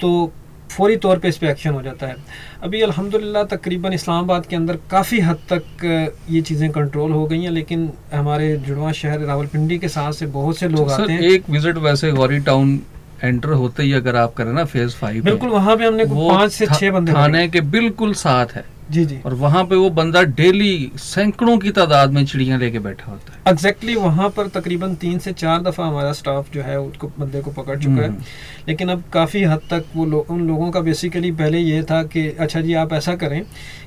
[0.00, 0.32] तो
[0.70, 2.16] फौरी तौर पे इस पर एक्शन हो जाता है।
[2.62, 5.84] अभी अल्हम्दुलिल्लाह तकरीबन इस्लामाबाद के अंदर काफ़ी हद तक
[6.30, 10.58] ये चीज़ें कंट्रोल हो गई हैं लेकिन हमारे जुड़वा शहर रावलपिंडी के साथ से बहुत
[10.58, 12.78] से लोग आते हैं। एक विज़िट वैसे गौरी टाउन
[13.24, 16.66] एंटर होते ही अगर आप करें ना फ़ेज़ फाइव बिल्कुल वहाँ पे हमने पाँच से
[16.68, 20.92] छः बंदे थाने के बिल्कुल साथ है। जी जी। और वहाँ पे वो बंदा डेली
[20.96, 25.18] सैकड़ों की तादाद में चिड़िया लेके बैठा होता है। एग्जैक्टली exactly वहाँ पर तकरीबन तीन
[25.18, 28.22] से चार दफ़ा हमारा स्टाफ जो है उसको बंदे को पकड़ चुका है। हम्म।
[28.68, 32.28] लेकिन अब काफ़ी हद तक वो लो, उन लोगों का बेसिकली पहले ये था कि
[32.30, 33.42] अच्छा जी आप ऐसा करें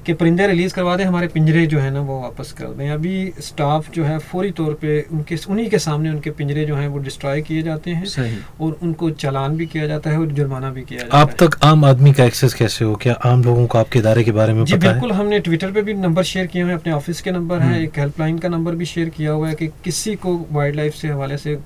[0.06, 3.34] कि परिंदे रिलीज़ करवा दें हमारे पिंजरे जो है ना वो वापस कर दें। अभी
[3.40, 7.00] स्टाफ जो है फौरी तौर पर उनके उन्हीं के सामने उनके पिंजरे जो हैं वो
[7.00, 8.06] डिस्ट्रॉय किए जाते हैं।
[8.62, 11.60] और उनको चालान भी किया जाता है और जुर्माना भी किया जाता है। आप तक
[11.64, 12.96] आम आदमी का एक्सेस कैसे हो?
[12.96, 16.24] क्या आम लोगों को आपके इदारे के बारे में बिल्कुल हमने ट्विटर पे भी नंबर
[16.24, 18.86] शेयर किए हुए हैं अपने ऑफ़िस के नंबर हैं हम्म। एक हेल्पलाइन का नंबर भी
[18.86, 21.60] शेयर किया हुआ है कि किसी को वाइल्ड लाइफ से हवाले से अ,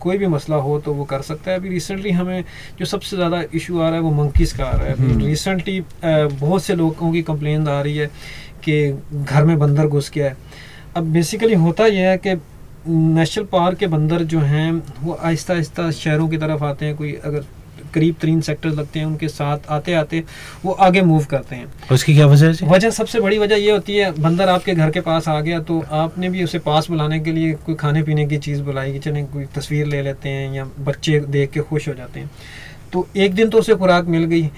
[0.00, 2.44] कोई भी मसला हो तो वो कर सकता है। अभी रिसेंटली हमें
[2.78, 5.80] जो सबसे ज़्यादा इशू आ रहा है वो मंकीज़ का आ रहा है। हम्म। रिसेंटली
[6.04, 8.06] बहुत से लोगों की कंप्लेन आ रही है
[8.64, 10.36] कि घर में बंदर घुस गया है।
[10.96, 12.34] अब बेसिकली होता यह है कि
[12.88, 14.70] नेशनल पार्क के बंदर जो हैं
[15.02, 17.44] वो आहिस्ता आहिस्ता शहरों की तरफ़ आते हैं। कोई अगर
[17.98, 20.24] करीब तीन सेक्टर लगते हैं उनके साथ आते आते
[20.64, 23.96] वो आगे मूव करते हैं। उसकी क्या वजह है वजह सबसे बड़ी वजह ये होती
[23.96, 27.32] है बंदर आपके घर के पास आ गया तो आपने भी उसे पास बुलाने के
[27.32, 30.64] लिए कोई खाने पीने की चीज़ बुलाई कि चलें कोई तस्वीर ले लेते हैं या
[30.80, 32.30] बच्चे देख के खुश हो जाते हैं।
[32.92, 34.50] तो एक दिन तो उसे खुराक मिल गई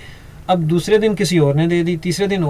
[0.49, 2.43] अब दूसरे दिन किसी और ने दे दी तीसरे दिन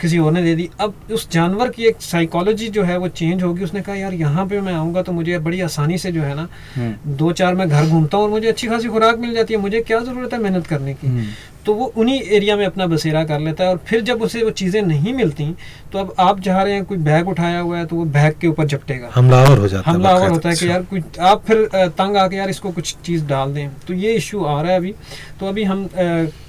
[0.00, 3.42] किसी और ने दे दी। अब उस जानवर की एक साइकोलॉजी जो है वो चेंज
[3.42, 6.34] होगी। उसने कहा यार यहाँ पे मैं आऊँगा तो मुझे बड़ी आसानी से जो है
[6.34, 9.54] ना हम्म, दो चार मैं घर घूमता हूँ और मुझे अच्छी खासी खुराक मिल जाती
[9.54, 11.06] है। मुझे क्या ज़रूरत है मेहनत करने की?
[11.06, 11.26] हम्म,
[11.66, 14.50] तो वो उन्हीं एरिया में अपना बसेरा कर लेता है और फिर जब उसे वो
[14.52, 15.44] चीज़ें नहीं मिलती
[15.92, 18.46] तो अब आप जा रहे हैं कोई बैग उठाया हुआ है तो वो बैग के
[18.46, 22.16] ऊपर झपटेगा हमलावर हो जाता है हमलावर होता है कि यार कुछ आप फिर तंग
[22.16, 24.94] आके यार इसको कुछ चीज़ डाल दें। तो ये इशू आ रहा है अभी।
[25.40, 25.86] तो अभी हम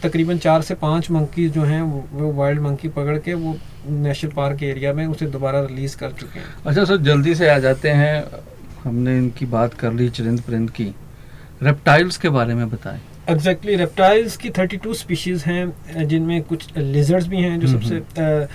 [0.03, 3.57] तकरीबन चार से पाँच मंकी जो हैं वो, वाइल्ड मंकी पकड़ के वो
[3.89, 7.49] नेशनल पार्क के एरिया में उसे दोबारा रिलीज़ कर चुके हैं। अच्छा सर जल्दी से
[7.49, 8.23] आ जाते हैं।
[8.83, 10.93] हमने इनकी बात कर ली चरिंद परिंद की।
[11.63, 17.41] रेप्टाइल्स के बारे में बताएँ। एग्जैक्टली रेप्टाइल्स की 32 स्पीशीज़ हैं जिनमें कुछ लिजर्ड्स भी
[17.41, 18.47] हैं जो हम्म, सबसे अ,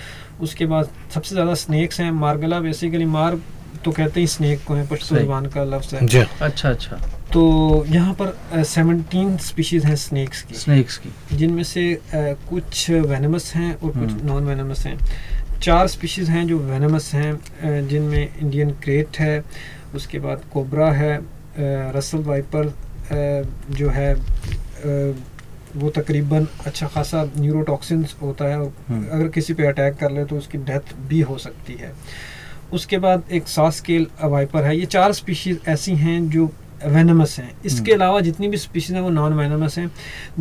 [0.42, 3.38] उसके बाद सबसे ज़्यादा स्नेक्स हैं मार्गला बेसिकली मार
[3.84, 6.96] तो कहते ही स्नेक को है पश्तो। ज़ुबान का लफ्ज़ है। अच्छा अच्छा।
[7.32, 7.42] तो
[7.88, 11.98] यहाँ पर सेवनटीन स्पीशीज़ हैं स्नेक्स की। स्नेक्स की। जिनमें से अ,
[12.50, 14.98] कुछ वेनमस हैं और कुछ हम्म। नॉन वेनमस हैं।
[15.62, 19.42] चार स्पीशीज़ हैं जो वेनमस हैं जिनमें इंडियन क्रेट है
[19.94, 21.18] उसके बाद कोबरा है
[21.96, 22.72] रसल वाइपर
[23.10, 24.14] जो है
[25.76, 30.24] वो तकरीबन अच्छा खासा न्यूरोटॉक्सिन्स होता है और हम्म। अगर किसी पे अटैक कर ले
[30.24, 31.92] तो उसकी डेथ भी हो सकती है
[32.72, 36.50] उसके बाद एक सास स्केल वाइपर है ये चार स्पीशीज़ ऐसी हैं जो
[36.84, 39.90] वेनमस हैं इसके हम्म। अलावा जितनी भी स्पीशीज़ हैं वो नॉन वेनमस हैं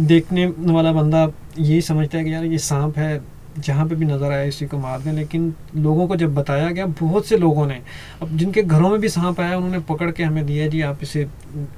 [0.07, 3.17] देखने वाला बंदा यही समझता है कि यार ये सांप है
[3.59, 6.85] जहाँ पे भी नज़र आया इसी को मार दें लेकिन लोगों को जब बताया गया
[6.99, 7.81] बहुत से लोगों ने
[8.21, 11.27] अब जिनके घरों में भी सांप आया उन्होंने पकड़ के हमें दिया जी आप इसे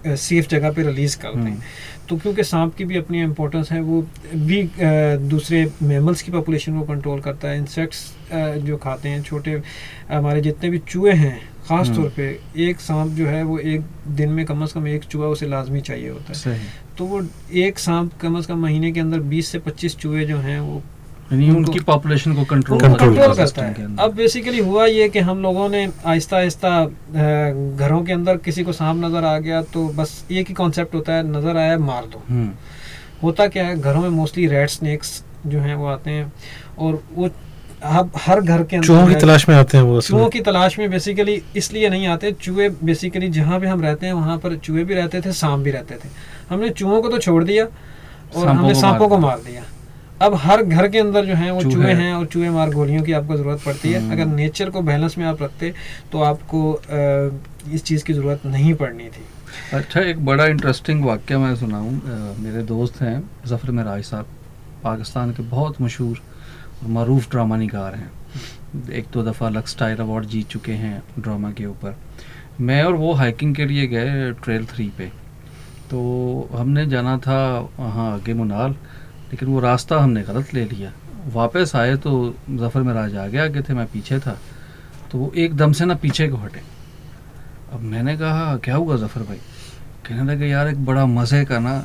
[0.07, 1.59] सेफ़ जगह पे रिलीज़ कर दें हम्म।
[2.09, 4.01] तो क्योंकि सांप की भी अपनी इम्पोर्टेंस है वो
[4.35, 4.63] भी
[5.25, 8.11] दूसरे मेमल्स की पॉपुलेशन को कंट्रोल करता है इंसेक्ट्स
[8.61, 9.61] जो खाते हैं छोटे
[10.09, 12.27] हमारे जितने भी चूहे हैं ख़ास हम्म। तौर पे
[12.61, 13.81] एक सांप जो है वो एक
[14.15, 16.59] दिन में कम से कम एक चूहा उसे लाजमी चाहिए होता है
[16.97, 17.21] तो वो
[17.57, 20.81] एक सांप कम से कम महीने के अंदर 20 से 25 चूहे जो हैं वो
[21.31, 25.67] उनको- उनकी पॉपुलेशन को कंट्रोल कंट्रोल करता है। अब बेसिकली हुआ ये कि हम लोगों
[25.69, 30.47] ने आहिस्ता आहिस्ता घरों के अंदर किसी को सांप नज़र आ गया तो बस एक
[30.47, 32.23] ही कॉन्सेप्ट होता है नज़र आया मार दो।
[33.23, 36.31] होता क्या है घरों में मोस्टली रेड स्नेक्स जो हैं वो आते हैं
[36.79, 37.29] और वो
[37.83, 40.79] अब हर घर के अंदर चूहों की तलाश में आते हैं वो चूहों की तलाश
[40.79, 44.83] में बेसिकली इसलिए नहीं आते चूहे बेसिकली जहाँ पे हम रहते हैं वहाँ पर चूहे
[44.83, 46.09] भी रहते थे सांप भी रहते थे।
[46.49, 47.65] हमने चूहों को तो छोड़ दिया
[48.35, 49.63] और हमने सांपों को मार दिया।
[50.21, 53.03] अब हर घर के अंदर जो है वो चूहे हैं। हैं और चूहे मार गोलियों
[53.03, 55.73] की आपको ज़रूरत पड़ती है। हम्म। अगर नेचर को बैलेंस में आप रखते
[56.11, 56.81] तो आपको
[57.73, 59.25] इस चीज़ की ज़रूरत नहीं पड़नी थी।
[59.73, 61.91] अच्छा एक बड़ा इंटरेस्टिंग वाक्य मैं सुनाऊँ।
[62.39, 64.27] मेरे दोस्त हैं जफ़र मराज साहब
[64.83, 66.21] पाकिस्तान के बहुत मशहूर
[66.83, 68.11] और मरूफ ड्रामा निगार हैं।
[68.93, 71.95] एक दो दफ़ा लक्स टायर अवार्ड जीत चुके हैं ड्रामा के ऊपर।
[72.61, 75.05] मैं और वो हाइकिंग के लिए गए ट्रेल थ्री पे।
[75.89, 75.99] तो
[76.51, 77.37] हमने जाना था
[77.79, 78.75] वहाँ आगे मुनाल।
[79.31, 80.91] लेकिन वो रास्ता हमने गलत ले लिया।
[81.33, 82.11] वापस आए तो
[82.51, 84.37] जफ़र मराज आगे आगे थे मैं पीछे था।
[85.11, 86.61] तो वो एकदम से ना पीछे को हटे।
[87.73, 89.37] अब मैंने कहा क्या हुआ जफ़र भाई?
[90.07, 91.75] कहने लगे यार एक बड़ा मज़े का ना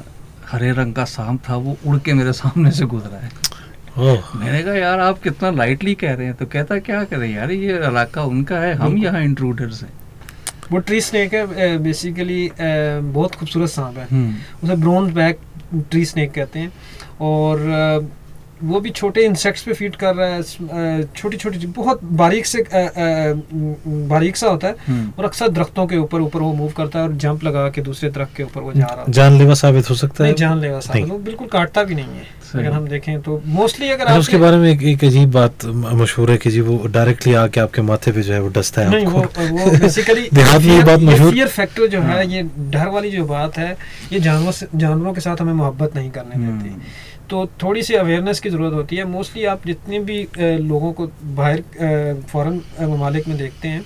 [0.48, 3.30] हरे रंग का सांप था वो उड़ के मेरे सामने से गुजरा है।
[3.98, 7.76] मैंने कहा यार आप कितना लाइटली कह रहे हैं। तो कहता क्या करें यार ये
[7.86, 9.92] इलाका उनका है हम यहाँ इंट्रूडर्स हैं।
[10.72, 15.38] वो ट्री स्नैक है बेसिकली बहुत खूबसूरत सांप है। हम्म, उसे ब्रोंज बैक
[15.90, 16.72] ट्री स्नैक कहते हैं।
[17.20, 18.08] और
[18.64, 22.64] वो भी छोटे इंसेक्ट्स पे फ़ीड कर रहा है छोटी छोटी बहुत बारीक से
[24.08, 27.04] बारीक सा होता है हम्म। और अक्सर दरख्तों के ऊपर ऊपर वो मूव करता है
[27.04, 29.94] और जंप लगा के दूसरे दरख्त के ऊपर वो जा रहा है। जानलेवा साबित हो
[29.94, 33.88] सकता है। जानलेवा नहीं। वो बिल्कुल काटता भी नहीं है। अगर हम देखें तो मोस्टली
[33.88, 36.76] अगर अच्छा, आप उसके बारे में एक, एक अजीब बात मशहूर है कि जी वो
[36.88, 40.62] डायरेक्टली आके आपके माथे पे जो है वो डसता है नहीं वो वो बेसिकली देहात
[40.62, 43.76] में ये बात मशहूर- फियर फैक्टर जो है हाँ। ये डर वाली जो बात है
[44.12, 46.80] ये जानवर जानवरों के साथ हमें मोहब्बत नहीं करने देती। हम्म,
[47.30, 51.06] तो थोड़ी सी अवेयरनेस की ज़रूरत होती है। मोस्टली आप जितने भी लोगों को
[51.36, 51.62] बाहर
[52.28, 53.84] फॉरेन ममालिक में देखते हैं,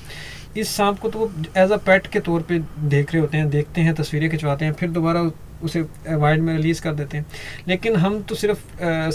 [0.57, 3.49] इस सांप को तो वो एज अ पेट के तौर पे देख रहे होते हैं,
[3.51, 5.22] देखते हैं, तस्वीरें खिंचवाते हैं, फिर दोबारा
[5.63, 7.27] उसे वाइल्ड में रिलीज़ कर देते हैं।
[7.69, 8.61] लेकिन हम तो सिर्फ़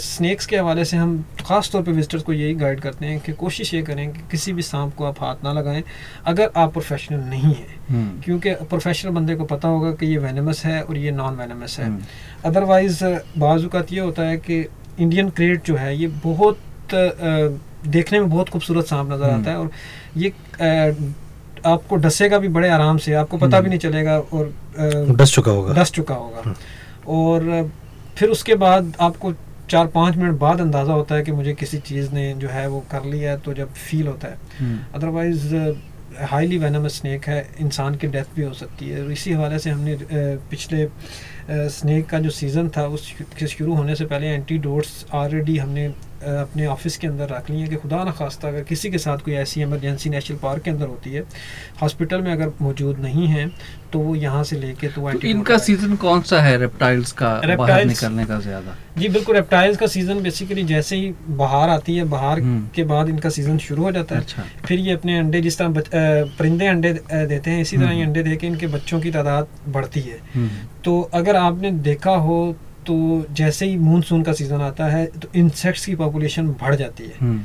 [0.00, 3.32] स्नैक्स के हवाले से हम ख़ास तौर पे विजिटर्स को यही गाइड करते हैं कि
[3.34, 5.82] कोशिश ये करें कि किसी भी सांप को आप हाथ ना लगाएँ
[6.26, 10.64] अगर आप प्रोफेशनल नहीं हैं। हम्म, क्योंकि प्रोफेशनल बंदे को पता होगा कि ये वेनमस
[10.64, 12.02] है और ये नॉन वेनमस है। हम्म,
[12.44, 13.04] अदरवाइज़
[13.38, 14.64] बाज़ात ये होता है कि
[15.00, 19.50] इंडियन क्रेट जो है ये बहुत अ, देखने में बहुत खूबसूरत सांप नज़र हम्म। आता
[19.50, 19.70] है और
[20.16, 20.32] ये
[21.66, 25.52] आपको डसेगा भी बड़े आराम से आपको पता भी हम्म। नहीं चलेगा और डस चुका
[25.52, 26.54] होगा। डस चुका होगा।
[27.08, 27.70] और
[28.16, 29.32] फिर उसके बाद आपको
[29.70, 32.80] चार पाँच मिनट बाद अंदाज़ा होता है कि मुझे किसी चीज़ ने जो है वो
[32.90, 35.54] कर लिया है तो जब फील होता है। Hmm, otherwise
[36.22, 39.96] highly venomous snake है इंसान की डेथ भी हो सकती है। इसी हवाले से हमने
[40.50, 40.88] पिछले
[41.70, 45.88] स्नैक का जो सीज़न था उस के शुरू होने से पहले एंटीडोट्स ऑलरेडी हमने
[46.22, 49.18] अपने ऑफ़िस के अंदर रख ली हैं कि खुदा न खास्ता अगर किसी के साथ
[49.18, 51.24] कोई ऐसी इमरजेंसी नेशनल पार्क के अंदर होती है
[51.82, 53.50] हॉस्पिटल में अगर मौजूद नहीं है
[53.92, 57.84] तो वो यहाँ से लेके तो तो इनका सीज़न कौन सा है रेप्टाइल्स का बाहर
[57.84, 58.76] निकलने का ज़्यादा?
[58.98, 63.08] जी बिल्कुल रेप्टाइल्स का सीज़न बेसिकली जैसे ही बाहर आती है बाहर हम्म। के बाद
[63.08, 65.82] इनका सीज़न शुरू हो जाता है। अच्छा। फिर ये अपने अंडे जिस तरह
[66.38, 69.48] परिंदे अंडे देते हैं इसी तरह ये हम्म। अंडे दे के इनके बच्चों की तादाद
[69.68, 70.48] बढ़ती है। हम्म,
[70.84, 72.38] तो अगर आपने देखा हो
[72.86, 77.14] तो जैसे ही मानसून का सीज़न आता है तो इंसेक्ट्स की पॉपुलेशन बढ़ जाती है।
[77.20, 77.40] हम्म,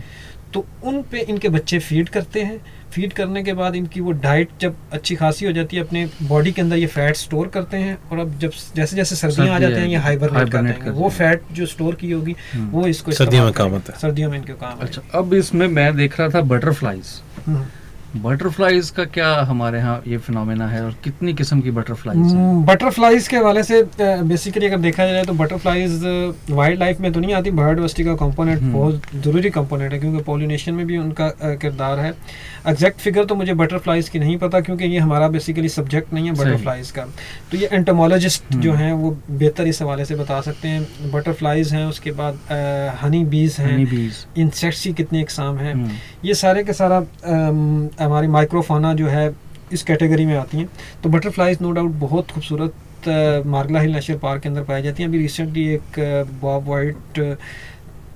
[0.53, 2.59] तो उन पे इनके बच्चे फ़ीड करते हैं।
[2.91, 6.51] फ़ीड करने के बाद इनकी वो डाइट जब अच्छी खासी हो जाती है अपने बॉडी
[6.51, 9.73] के अंदर ये फैट स्टोर करते हैं और अब जब जैसे जैसे सर्दियाँ आ जाती
[9.73, 13.11] हैं ये आएगी, हाइबरनेट कर hibernate वो फैट जो स्टोर की होगी हम्म। वो इसको
[13.13, 16.29] सर्दियों में काम आता है। सर्दियों में इनके काम अच्छा अब इसमें मैं देख रहा
[16.29, 17.19] था बटरफ्लाईज
[18.13, 22.65] हम्म। बटरफ्लाईज का क्या हमारे यहाँ ये फिनोमेना है और कितनी किस्म की बटरफ्लाईज हैं
[22.65, 26.01] बटरफ्लाइज के हवाले से बेसिकली अगर देखा जाए तो बटरफ्लाइज
[26.51, 30.23] वाइल्ड लाइफ में तो नहीं आती बायोडाइवर्सिटी का कंपोनेंट हम्म। बहुत ज़रूरी कंपोनेंट है क्योंकि
[30.23, 32.13] पॉलिनेशन में भी उनका किरदार है
[32.67, 36.35] एग्जैक्ट फिगर तो मुझे बटरफ्लाइज की नहीं पता क्योंकि ये हमारा बेसिकली सब्जेक्ट नहीं है
[36.35, 37.05] सही। बटरफ्लाइज का
[37.51, 41.73] तो ये एंटोमोलॉजिस्ट जो हम्म। हैं वो बेहतर इस हवाले से बता सकते हैं बटरफ्लाइज
[41.73, 42.39] हैं उसके बाद
[43.01, 43.77] हनी बीज हैं
[44.37, 45.89] इंसेक्ट्स की कितनी इकसाम हैं हम्म,
[46.25, 46.99] ये सारे के सारा
[48.01, 49.33] हमारी माइक्रोफाना जो है,
[49.73, 50.69] इस कैटेगरी में आती हैं।
[51.03, 52.73] तो बटरफ्लाइज नो डाउट बहुत खूबसूरत
[53.47, 55.99] मार्गला हिल नेशनल पार्क के अंदर पाई जाती हैं। अभी रिसेंटली एक
[56.41, 57.19] बॉब वाइट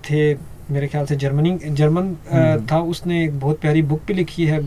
[0.06, 0.34] थे
[0.72, 4.59] मेरे ख्याल से जर्मनी जर्मन हम्म। था उसने एक बहुत प्यारी बुक भी लिखी है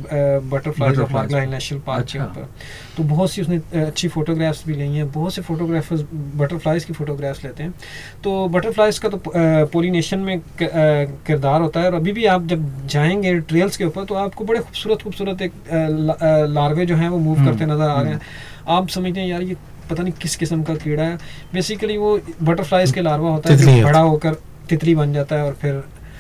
[0.50, 1.16] butterfly of.
[1.34, 2.48] Hill national park के अच्छा। ऊपर
[2.96, 7.44] तो बहुत सी उसने अच्छी फोटोग्राफ्स भी ली हैं बहुत से फोटोग्राफर्स बटरफ्लाइज की फोटोग्राफ्स
[7.44, 7.74] लेते हैं
[8.24, 9.22] तो बटरफ्लाइज का तो
[9.72, 14.14] पोलिनेशन में किरदार होता है और अभी भी आप जब जाएँगे ट्रेल्स के ऊपर तो
[14.14, 15.52] आपको बड़े खूबसूरत खूबसूरत एक
[16.50, 19.28] लार्वे जो हैं वो मूव हम्म, करते नज़र आ रहे हम्म। हैं आप समझते हैं
[19.28, 19.56] यार ये
[19.90, 21.16] पता नहीं किस किस्म का कीड़ा है
[21.52, 24.36] बेसिकली वो बटरफ्लाइज के लार्वा होता है जो बड़ा होकर
[24.68, 25.74] तितली बन जाता है और फिर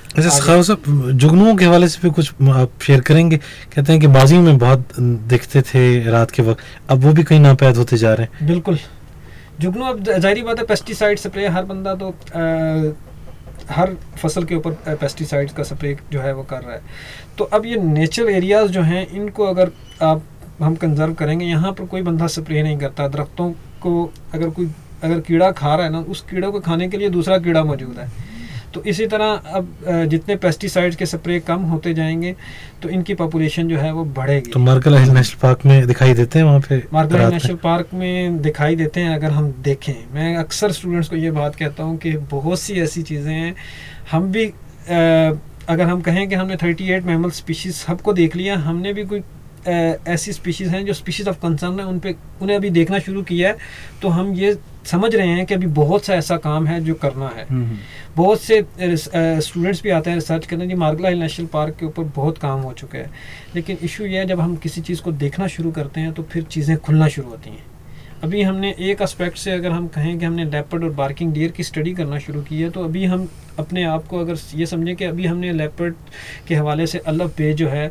[0.08, 3.36] अच्छा आगे। साहब जुगनुओं के हवाले से भी कुछ आप शेयर करेंगे?
[3.36, 7.40] कहते हैं कि माजी में बहुत दिखते थे रात के वक्त अब वो भी कहीं
[7.40, 8.78] नापैद होते जा रहे हैं। बिल्कुल।
[9.60, 12.94] जुगनू अब ज़ाहिर बात है पेस्टिसाइड स्प्रे हर बंदा तो अ,
[13.70, 16.82] हर फ़सल के ऊपर पेस्टिसाइड्स का स्प्रे जो है वो कर रहा है।
[17.38, 19.70] तो अब ये नेचुरल एरियाज़ जो हैं इनको अगर
[20.02, 20.22] आप
[20.62, 23.50] हम कंजर्व करेंगे यहाँ पर कोई बंदा स्प्रे नहीं करता। दरख्तों
[23.82, 23.92] को
[24.34, 24.70] अगर कोई
[25.04, 27.98] अगर कीड़ा खा रहा है ना उस कीड़े को खाने के लिए दूसरा कीड़ा मौजूद
[27.98, 28.08] है।
[28.78, 29.68] तो इसी तरह अब
[30.10, 32.34] जितने पेस्टिसाइड के स्प्रे कम होते जाएँगे
[32.82, 36.38] तो इनकी पॉपुलेशन जो है वो बढ़ेगी। तो मार्कला हिल नेशनल पार्क में दिखाई देते
[36.38, 37.32] हैं वहाँ पे मार्गला रात में?
[37.32, 41.56] नेशनल पार्क में दिखाई देते हैं अगर हम देखें। मैं अक्सर स्टूडेंट्स को ये बात
[41.56, 43.54] कहता हूँ कि बहुत सी ऐसी चीज़ें हैं।
[44.12, 44.46] हम भी
[45.68, 49.22] अगर हम कहें कि हमने 38 एट मैमल स्पीशीज सबको देख लिया हमने भी कोई
[50.08, 53.48] ऐसी स्पीशीज़ हैं जो स्पीशीज़ ऑफ़ कंसर्न है उन पर उन्हें अभी देखना शुरू किया
[53.48, 53.56] है
[54.02, 54.56] तो हम ये
[54.90, 57.78] समझ रहे हैं कि अभी बहुत सा ऐसा काम है जो करना है। हम्म, हम्म,
[58.16, 62.04] बहुत से स्टूडेंट्स भी आते हैं रिसर्च करने जी मार्गला हिल नेशनल पार्क के ऊपर
[62.16, 63.10] बहुत काम हो चुका है।
[63.54, 66.42] लेकिन इशू यह है जब हम किसी चीज़ को देखना शुरू करते हैं तो फिर
[66.44, 67.66] चीज़ें खुलना शुरू होती हैं।
[68.22, 71.62] अभी हमने एक एस्पेक्ट से अगर हम कहें कि हमने लेपर्ड और बार्किंग डियर की
[71.62, 73.28] स्टडी करना शुरू की है तो अभी हम
[73.58, 75.94] अपने आप को अगर ये समझें कि अभी हमने लेपर्ड
[76.48, 77.90] के हवाले से अलग पे जो है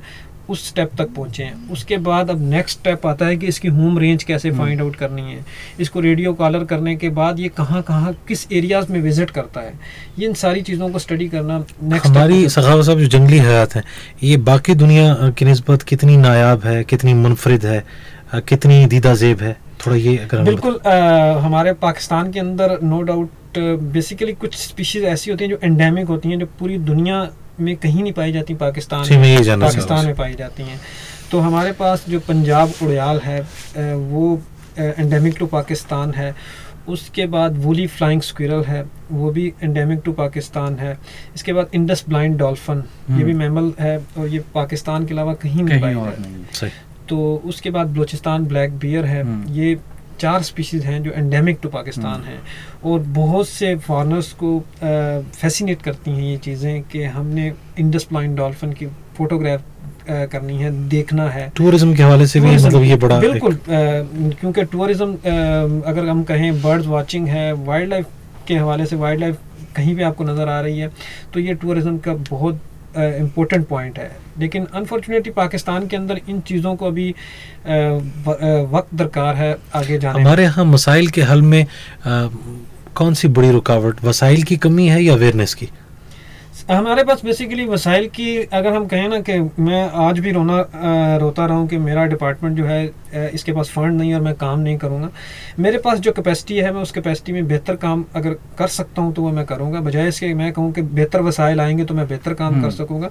[0.50, 3.98] उस स्टेप तक पहुँचे हैं। उसके बाद अब नेक्स्ट स्टेप आता है कि इसकी होम
[4.00, 5.44] रेंज कैसे हम्म। फाइंड आउट करनी है।
[5.80, 9.74] इसको रेडियो कॉलर करने के बाद ये कहाँ कहाँ किस एरियाज़ में विज़िट करता है।
[10.20, 13.84] ये इन सारी चीज़ों को स्टडी करना नेक्स्ट हमारी सखावत साहब जो जंगली हयात है
[14.24, 17.84] ये बाकी दुनिया की नस्बत कितनी नायाब है कितनी मुनफरद है
[18.36, 19.56] कितनी दीदा जेब है?
[19.86, 20.80] थोड़ा ये अगर बिल्कुल
[21.44, 23.30] हमारे पाकिस्तान के अंदर नो डाउट
[23.94, 27.22] बेसिकली कुछ स्पीशीज ऐसी होती हैं जो एंडेमिक होती हैं जो पूरी दुनिया
[27.60, 30.80] में कहीं नहीं पाई जाती पाकिस्तान मैं पाकिस्तान में पाई जाती हैं।
[31.32, 33.42] तो हमारे पास जो पंजाब उड़याल है
[33.96, 34.40] वो
[34.78, 36.34] एंडेमिक टू पाकिस्तान है।
[36.90, 40.98] उसके बाद वूली फ्लाइंग स्क्विरल है वो भी एंडेमिक टू पाकिस्तान है।
[41.36, 45.34] इसके बाद इंडस ब्लाइंड डॉल्फिन ये भी हम्म। मैमल है और ये पाकिस्तान के अलावा
[45.44, 46.70] कहीं नहीं पाई जाती
[47.10, 49.78] तो उसके बाद बलूचिस्तान ब्लैक बियर है हम्म। ये
[50.18, 52.40] चार स्पीशीज हैं जो एंडेमिक टू पाकिस्तान हम्म। हैं
[52.86, 58.74] और बहुत से फॉरनर्स को फैसिनेट करती हैं ये चीज़ें कि हमने इंडस ब्लाइंड डॉल्फिन
[58.74, 58.86] की
[59.18, 59.64] फोटोग्राफ
[60.10, 65.14] करनी है देखना है टूरिज़्म के हवाले से भी मतलब ये बड़ा बिल्कुल क्योंकि टूरिज़्म
[65.84, 68.08] अगर हम कहें बर्ड्स वाचिंग है वाइल्ड लाइफ
[68.48, 69.40] के हवाले से वाइल्ड लाइफ
[69.76, 70.92] कहीं भी आपको नज़र आ रही है
[71.34, 72.62] तो ये टूरिज़्म का बहुत
[72.98, 77.10] इम्पोर्टेंट पॉइंट है। लेकिन अनफॉर्चुनेटली पाकिस्तान के अंदर इन चीज़ों को अभी
[78.74, 82.28] वक्त दरकार है आगे जाने हमारे यहाँ मसाइल के हल में आ,
[82.96, 84.04] कौन सी बड़ी रुकावट?
[84.04, 85.70] वसाइल की कमी है या अवेयरनेस की?
[86.68, 90.58] हमारे पास बेसिकली वसाइल की अगर हम कहें ना कि मैं आज भी रोना
[91.20, 94.60] रोता रहा हूँ कि मेरा डिपार्टमेंट जो है इसके पास फंड नहीं और मैं काम
[94.60, 95.10] नहीं करूँगा।
[95.60, 99.14] मेरे पास जो कैपेसिटी है मैं उस कैपेसिटी में बेहतर काम अगर कर सकता हूँ
[99.14, 102.34] तो वह मैं करूँगा। बजाय इसके मैं कहूँ कि बेहतर वसाइल आएँगे तो मैं बेहतर
[102.34, 103.10] काम कर हम्म। सकूँगा।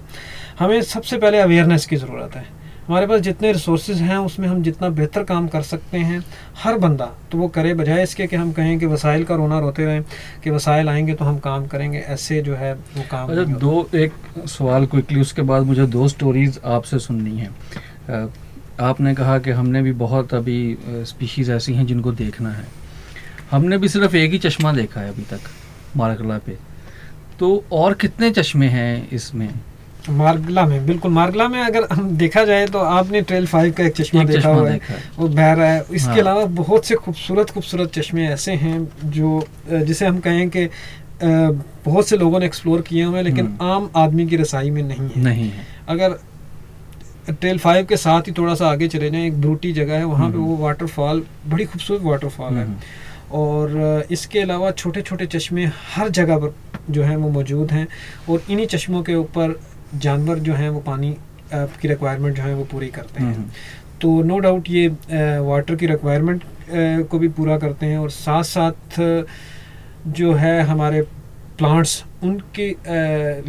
[0.58, 2.44] हमें सबसे पहले अवेयरनेस की ज़रूरत है।
[2.88, 6.22] हमारे पास जितने रिसोर्सेज हैं उसमें हम जितना बेहतर काम कर सकते हैं
[6.62, 9.84] हर बंदा तो वो करे बजाय इसके कि हम कहें कि वसाइल का रोना रोते
[9.84, 10.02] रहें
[10.44, 14.12] कि वसाइल आएँगे तो हम काम करेंगे ऐसे जो है वो काम अच्छा दो एक
[14.48, 17.50] सवाल क्विकली उसके बाद मुझे दो स्टोरीज आपसे सुननी है।
[18.80, 20.76] आपने कहा कि हमने भी बहुत अभी
[21.06, 22.66] स्पीशीज़ ऐसी हैं जिनको देखना है।
[23.50, 25.40] हमने भी सिर्फ़ एक ही चश्मा देखा है अभी तक
[25.96, 26.56] मारकला पे।
[27.38, 29.48] तो और कितने चश्मे हैं इसमें?
[30.08, 33.94] मार्गला में बिल्कुल मार्गला में अगर हम देखा जाए तो आपने ट्रेल फाइव का एक
[33.96, 34.80] चश्मा एक देखा हुआ है।
[35.18, 39.42] वो बह रहा है। इसके हाँ। अलावा बहुत से खूबसूरत खूबसूरत चश्मे ऐसे हैं जो
[39.72, 40.68] जिसे हम कहें कि
[41.22, 44.82] बहुत से लोगों ने एक्सप्लोर किए हुए हैं लेकिन हम्म। आम आदमी की रसाई में
[44.82, 46.18] नहीं है। नहीं है। अगर
[47.30, 50.30] ट्रेल फाइव के साथ ही थोड़ा सा आगे चले जाएँ एक ब्रूटी जगह है वहाँ
[50.30, 52.76] पे हम्म। वो वाटरफॉल बड़ी खूबसूरत वाटरफॉल है। हम्म,
[53.32, 56.54] और इसके अलावा छोटे छोटे चश्मे हर जगह पर
[56.90, 57.86] जो हैं वो मौजूद हैं।
[58.30, 59.58] और इन्हीं चश्मों के ऊपर
[59.94, 61.16] जानवर जो हैं वो पानी
[61.54, 63.50] की रिक्वायरमेंट जो है वो पूरी करते हैं। हम्म,
[64.00, 64.88] तो नो डाउट ये
[65.40, 66.42] वाटर की रिक्वायरमेंट
[67.10, 69.00] को भी पूरा करते हैं और साथ साथ
[70.08, 71.02] जो है हमारे
[71.58, 72.68] प्लांट्स उनके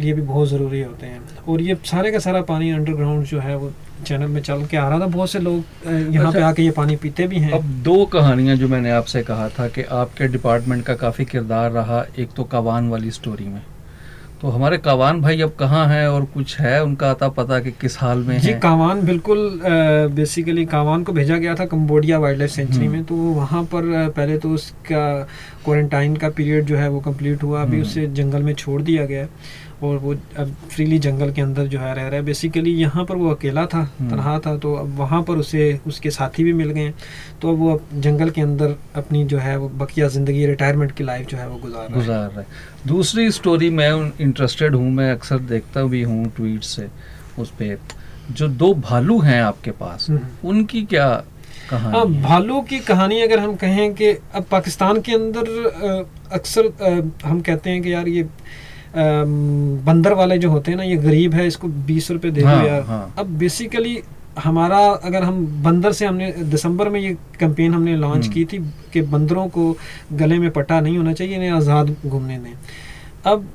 [0.00, 3.56] लिए भी बहुत ज़रूरी होते हैं। और ये सारे का सारा पानी अंडरग्राउंड जो है
[3.56, 3.70] वो
[4.06, 6.70] चैनल में चल के आ रहा था बहुत से लोग यहाँ पे अच्छा। आके ये
[6.70, 10.84] पानी पीते भी हैं। अब दो कहानियाँ जो मैंने आपसे कहा था कि आपके डिपार्टमेंट
[10.84, 13.62] का काफ़ी किरदार रहा एक तो कावान वाली स्टोरी में।
[14.42, 17.98] तो हमारे कावान भाई अब कहाँ हैं और कुछ है उनका आता पता कि किस
[17.98, 19.60] हाल में जी कावान बिल्कुल
[20.14, 23.82] बेसिकली कावान को भेजा गया था कम्बोडिया वाइल्ड लाइफ सेंचुरी। में तो वहाँ पर
[24.16, 25.06] पहले तो उसका
[25.64, 29.06] क्वारंटाइन का पीरियड जो है वो कंप्लीट हुआ अभी हम्म। उसे जंगल में छोड़ दिया
[29.06, 29.28] गया है
[29.82, 33.16] और वो अब फ्रीली जंगल के अंदर जो है रह रहा है। बेसिकली यहाँ पर
[33.16, 36.70] वो अकेला था हम्म। तनहा था तो अब वहाँ पर उसे उसके साथी भी मिल
[36.70, 36.92] गए।
[37.42, 41.04] तो अब वो अब जंगल के अंदर अपनी जो है वो बकिया ज़िंदगी रिटायरमेंट की
[41.04, 42.44] लाइफ जो है वो गुजार रहा है। गुजार रहे
[42.88, 46.88] दूसरी स्टोरी मैं इंटरेस्टेड हूँ मैं अक्सर देखता भी हूँ ट्वीट से
[47.38, 47.78] उस पर
[48.30, 51.06] जो दो भालू हैं आपके पास हम्म। उनकी क्या
[51.70, 56.66] हाँ भालू की कहानी अगर हम कहें कि अब पाकिस्तान के अंदर अक्सर
[57.24, 58.22] हम कहते हैं कि यार ये
[58.94, 62.64] बंदर वाले जो होते हैं ना ये गरीब है इसको बीस रुपए दे दो हाँ,
[62.66, 64.00] यार हाँ। अब बेसिकली
[64.38, 68.58] हमारा अगर हम बंदर से हमने दिसंबर में ये कैंपेन हमने लॉन्च हम्म। की थी
[68.92, 69.76] कि बंदरों को
[70.14, 72.54] गले में पट्टा नहीं होना चाहिए इन्हें आज़ाद घूमने दें
[73.26, 73.48] अब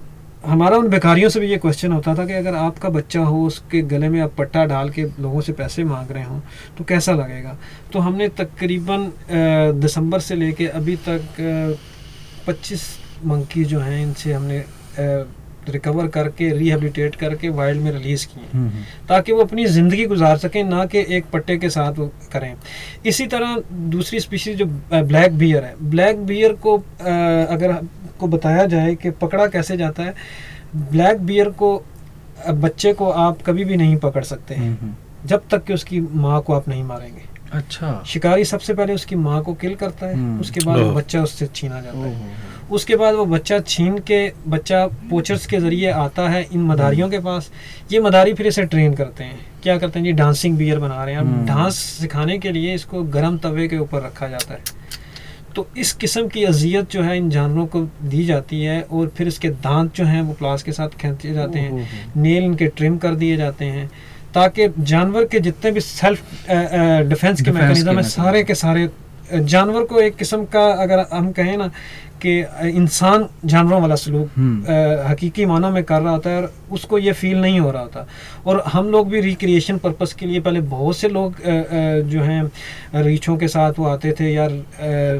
[0.45, 3.81] हमारा उन बेकारियों से भी ये क्वेश्चन होता था कि अगर आपका बच्चा हो उसके
[3.87, 6.39] गले में आप पट्टा डाल के लोगों से पैसे मांग रहे हों
[6.77, 7.55] तो कैसा लगेगा
[7.93, 9.11] तो हमने तकरीबन
[9.79, 11.77] दिसंबर से लेके अभी तक
[12.47, 12.87] पच्चीस
[13.25, 14.63] मंकी जो हैं इनसे हमने
[14.99, 20.37] रिकवर करके रिहेबिलिटेट करके वाइल्ड में रिलीज़ किए। हम्म, हम्म, ताकि वो अपनी ज़िंदगी गुजार
[20.37, 22.53] सकें ना कि एक पट्टे के साथ वो करें।
[23.05, 27.73] इसी तरह दूसरी स्पीशीज जो ब्लैक बियर है। ब्लैक बियर को अगर
[28.19, 30.13] को बताया जाए कि पकड़ा कैसे जाता है
[30.75, 31.75] ब्लैक बियर को
[32.49, 36.41] बच्चे को आप कभी भी नहीं पकड़ सकते। हैं हम्म। जब तक कि उसकी माँ
[36.41, 40.39] को आप नहीं मारेंगे। अच्छा। शिकारी सबसे पहले उसकी माँ को किल करता है हम्म।
[40.39, 42.31] उसके बाद वो बच्चा उससे छीना जाता है।
[42.71, 47.19] उसके बाद वो बच्चा छीन के बच्चा पोचर्स के ज़रिए आता है इन मदारियों के
[47.19, 47.51] पास।
[47.91, 50.11] ये मदारी फिर इसे ट्रेन करते हैं। क्या करते हैं जी?
[50.11, 53.77] डांसिंग बियर बना रहे हैं। अब हम्म। डांस सिखाने के लिए इसको गर्म तवे के
[53.77, 54.59] ऊपर रखा जाता है।
[55.55, 59.27] तो इस किस्म की अजियत जो है इन जानवरों को दी जाती है और फिर
[59.27, 63.15] इसके दांत जो हैं वो प्लास के साथ खींचे जाते हैं। नेल इनके ट्रिम कर
[63.15, 63.91] दिए जाते हैं।
[64.35, 66.21] ताकि जानवर के जितने भी सेल्फ
[67.09, 68.89] डिफेंस के मैकेनिज्म है सारे के सारे
[69.33, 71.67] जानवर को एक किस्म का अगर हम कहें ना
[72.25, 72.33] कि
[72.79, 74.73] इंसान जानवरों वाला सलूक हम्म।
[75.07, 78.05] हकीकी मानों में कर रहा होता है और उसको ये फील नहीं हो रहा होता
[78.47, 82.21] और हम लोग भी रिक्रिएशन पर्पस के लिए पहले बहुत से लोग अ, अ, जो
[82.23, 84.51] हैं रीछों के साथ वो आते थे यार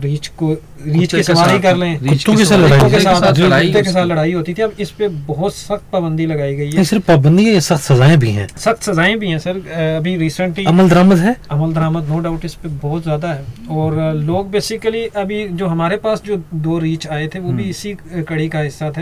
[0.03, 0.55] रीछ को
[0.87, 3.89] रीछ के सवारी साथ- कर लें। कुत्तों के साथ लड़ाई के साथ लड़ाई कुत्ते के
[3.89, 7.45] साथ लड़ाई होती थी अब इस पे बहुत सख्त पाबंदी लगाई गई है। सिर्फ़ पाबंदी
[7.45, 9.57] है सख्त सजाएँ भी हैं। सख्त सजाएँ भी हैं सर।
[9.97, 11.35] अभी रिसेंटली अमल दरामद है?
[11.51, 15.97] अमल दरामद नो डाउट इस पे बहुत ज़्यादा है। और लोग बेसिकली अभी जो हमारे
[15.97, 17.93] पास जो दो रीच आए थे वो भी हम्म। इसी
[18.27, 19.01] कड़ी का हिस्सा थे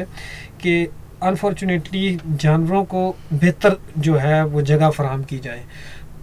[0.61, 0.87] कि
[1.23, 5.61] अनफॉर्चुनेटली जानवरों को बेहतर जो है वो जगह फराहम की जाए।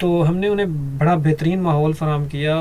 [0.01, 2.57] तो हमने उन्हें बड़ा बेहतरीन माहौल फराहम किया।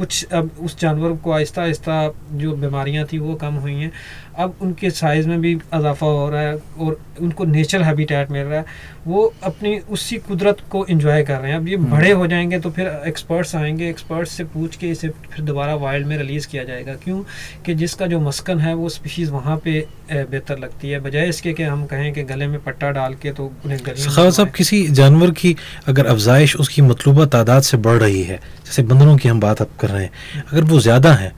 [0.00, 1.96] कुछ अब उस जानवर को आहिस्ता आहिस्ता
[2.40, 3.92] जो बीमारियाँ थी वो कम हुई हैं।
[4.38, 8.58] अब उनके साइज़ में भी इजाफा हो रहा है और उनको नेचर हैबिटेट मिल रहा
[8.58, 8.64] है।
[9.06, 12.58] वो अपनी उसी कुदरत को एंजॉय कर रहे हैं। अब ये हम्म। बड़े हो जाएँगे
[12.60, 16.64] तो फिर एक्सपर्ट्स आएँगे। एक्सपर्ट्स से पूछ के इसे फिर दोबारा वाइल्ड में रिलीज़ किया
[16.64, 17.22] जाएगा। क्यों?
[17.66, 19.78] कि जिसका जो मस्कन है वो स्पीशीज़ वहाँ पे
[20.12, 23.52] बेहतर लगती है। बजाय इसके कि हम कहें कि गले में पट्टा डाल के तो
[23.64, 25.56] उन्हें सखावत साहब किसी जानवर की
[25.88, 29.70] अगर अफजाइश उसकी मतलूबा तादाद से बढ़ रही है जैसे बंदरों की हम बात अब
[29.80, 31.32] कर रहे हैं अगर वो ज़्यादा है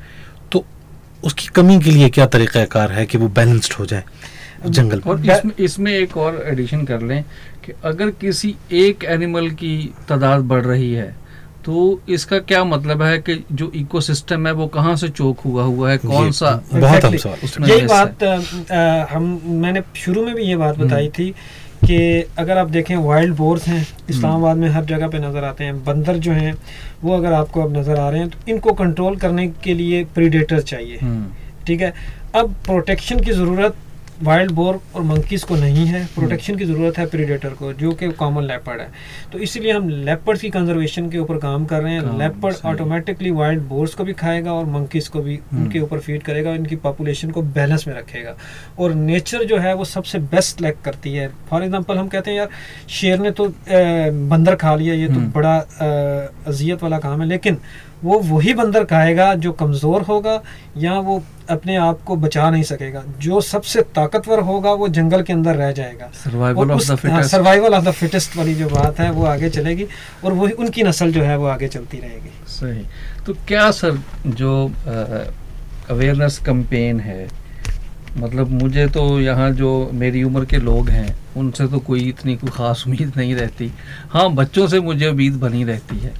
[1.25, 4.05] उसकी कमी के लिए क्या तरीक़ाकार है कि वो बैलेंस्ड हो जाए
[4.69, 7.23] जंगल और इसमें इसमें एक और एडिशन कर लें
[7.65, 8.55] कि अगर किसी
[8.85, 9.75] एक एनिमल की
[10.09, 11.15] तादाद बढ़ रही है
[11.65, 11.75] तो
[12.09, 15.99] इसका क्या मतलब है कि जो इकोसिस्टम है वो कहाँ से चोक हुआ हुआ है
[15.99, 17.69] कौन सा बहुत Exactly.
[17.69, 21.35] यही बात अ, हम मैंने शुरू में भी ये बात बताई हम्म। थी
[21.85, 21.99] कि
[22.39, 26.17] अगर आप देखें वाइल्ड बोर्स हैं इस्लामाबाद में हर जगह पे नज़र आते हैं। बंदर
[26.17, 26.55] जो हैं
[27.03, 30.61] वो अगर आपको अब नज़र आ रहे हैं तो इनको कंट्रोल करने के लिए प्रीडेटर
[30.63, 31.27] चाहिए। हम्म,
[31.67, 31.93] ठीक है?
[32.35, 33.77] अब प्रोटेक्शन की ज़रूरत
[34.23, 38.09] वाइल्ड बोर और मंकीज़ को नहीं है प्रोटेक्शन की ज़रूरत है प्रीडेटर को जो कि
[38.15, 38.89] कॉमन लेपर्ड है।
[39.33, 43.63] तो इसीलिए हम लेपर्ड्स की कंजर्वेशन के ऊपर काम कर रहे हैं। लेपर्ड ऑटोमेटिकली वाइल्ड
[43.69, 47.31] बोर्स को भी खाएगा और मंकीज़ को भी हम्म। उनके ऊपर फ़ीड करेगा इनकी पॉपुलेशन
[47.31, 48.35] को बैलेंस में रखेगा।
[48.79, 52.39] और नेचर जो है वो सबसे बेस्ट लैक करती है। फॉर एग्ज़ाम्पल हम कहते हैं
[52.39, 52.49] यार
[52.91, 55.57] शेर ने तो बंदर खा लिया ये तो हम्म। बड़ा
[56.49, 57.59] अजियत वाला काम है। लेकिन
[58.05, 60.41] वो वही बंदर खाएगा जो कमज़ोर होगा
[60.79, 65.33] या वो अपने आप को बचा नहीं सकेगा। जो सबसे ताकतवर होगा वो जंगल के
[65.33, 69.25] अंदर रह जाएगा। Survival of the fittest of the fittest वाली जो बात है वो
[69.27, 69.87] आगे चलेगी
[70.25, 72.85] और वही उनकी नस्ल जो है वो आगे चलती रहेगी। सही।
[73.27, 74.73] तो क्या सर जो
[75.91, 77.27] अवेयरनेस कैंपेन है
[78.17, 82.51] मतलब मुझे तो यहाँ जो मेरी उम्र के लोग हैं उनसे तो कोई इतनी कोई
[82.51, 83.71] ख़ास उम्मीद नहीं रहती।
[84.11, 86.13] हाँ बच्चों से मुझे उम्मीद बनी रहती है।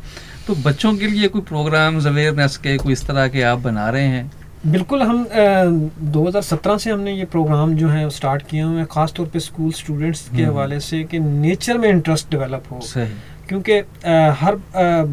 [0.47, 4.07] तो बच्चों के लिए कोई प्रोग्राम्स अवेयरनेस के कोई इस तरह के आप बना रहे
[4.07, 4.31] हैं?
[4.67, 5.65] बिल्कुल हम अ,
[6.13, 10.29] 2017 से हमने ये प्रोग्राम जो है स्टार्ट किए हुए हैं ख़ासतौर पे स्कूल स्टूडेंट्स
[10.29, 13.13] के हम्म। हवाले से कि नेचर में इंटरेस्ट डेवलप हो। सही।
[13.53, 13.73] क्योंकि
[14.37, 14.55] हर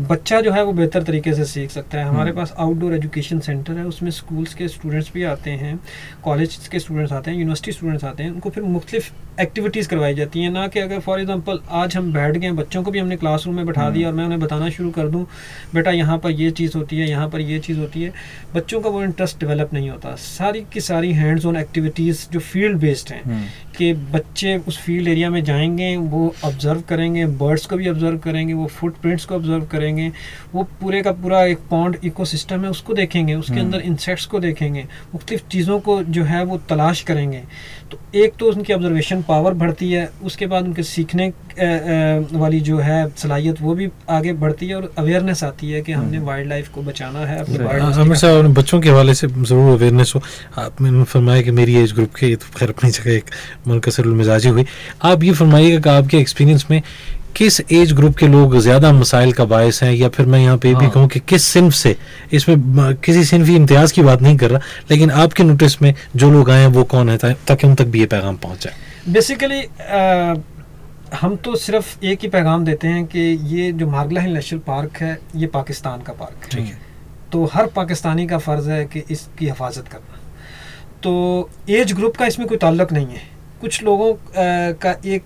[0.10, 3.40] बच्चा जो है वो बेहतर तरीके से सीख सकता है। हमारे हम्म। पास आउटडोर एजुकेशन
[3.40, 5.80] सेंटर है उसमें स्कूल्स के स्टूडेंट्स भी आते हैं
[6.24, 9.10] कॉलेज के स्टूडेंट्स आते हैं यूनिवर्सिटी स्टूडेंट्स आते हैं उनको फिर मुख्तलिफ़
[9.42, 12.92] एक्टिविटीज़ करवाई जाती हैं। ना कि अगर फॉर एग्जांपल आज हम बैठ गए बच्चों को
[12.92, 15.26] भी हमने क्लासरूम में बैठा हम्म। दिया और मैं उन्हें बताना शुरू कर दूँ
[15.74, 18.14] बेटा यहाँ पर ये चीज़ होती है यहाँ पर ये चीज़ होती है।
[18.56, 22.80] बच्चों का वो इंटरेस्ट डेवलप नहीं होता। सारी की सारी हैंड्स ऑन एक्टिविटीज़ जो फ़ील्ड
[22.80, 23.46] बेस्ड हैं हम्म,
[23.80, 28.54] कि बच्चे उस फ़ील्ड एरिया में जाएँगे वो ऑब्ज़र्व करेंगे बर्ड्स को भी ऑब्ज़र्व करेंगे
[28.54, 30.12] वो फुटप्रिंट्स को ऑब्ज़र्व करेंगे
[30.54, 34.40] वो पूरे का पूरा एक पॉन्ड इकोसिस्टम है उसको देखेंगे उसके हम्म। अंदर इंसेक्ट्स को
[34.40, 37.44] देखेंगे मुख्तफ चीज़ों को जो है वो तलाश करेंगे
[37.92, 42.98] तो एक तो उनकी ऑब्जर्वेशन पावर बढ़ती है उसके बाद उनके सीखने वाली जो है
[43.18, 46.70] सलाहियत वो भी आगे बढ़ती है और अवेयरनेस आती है कि हमने हम्म। वाइल्ड लाइफ
[46.74, 50.22] को बचाना है अपनी हाँ, साहब बच्चों के हवाले से ज़रूर अवेयरनेस हो।
[50.58, 53.32] आपने फरमाया कि मेरी एज ग्रुप के ये तो खैर अपनी जगह एक
[53.68, 54.66] मुनकसर मिजाजी हुई।
[55.04, 56.82] आप ये फरमाइएगा कि आपके एक्सपीरियंस में
[57.36, 59.94] किस एज ग्रुप के लोग ज़्यादा मसाइल का बायस हैं?
[59.94, 61.96] या फिर मैं यहाँ पे ये भी हाँ। कहूँ कि किस सिंफ से?
[62.34, 66.50] इसमें किसी सिंफी इम्तियाज़ की बात नहीं कर रहा लेकिन आपके नोटिस में जो लोग
[66.50, 69.62] आए हैं वो कौन है ताकि उन तक भी ये पैगाम पहुँच जाए। बेसिकली
[71.14, 74.98] हम तो सिर्फ़ एक ही पैगाम देते हैं कि ये जो मारगला हिल नेशनल पार्क
[74.98, 76.78] है ये पाकिस्तान का पार्क है। ठीक है।
[77.32, 80.20] तो हर पाकिस्तानी का फ़र्ज़ है कि इसकी हिफाजत करना।
[81.04, 83.22] तो एज ग्रुप का इसमें कोई ताल्लुक नहीं है।
[83.62, 84.14] कुछ लोगों
[84.82, 85.24] का एक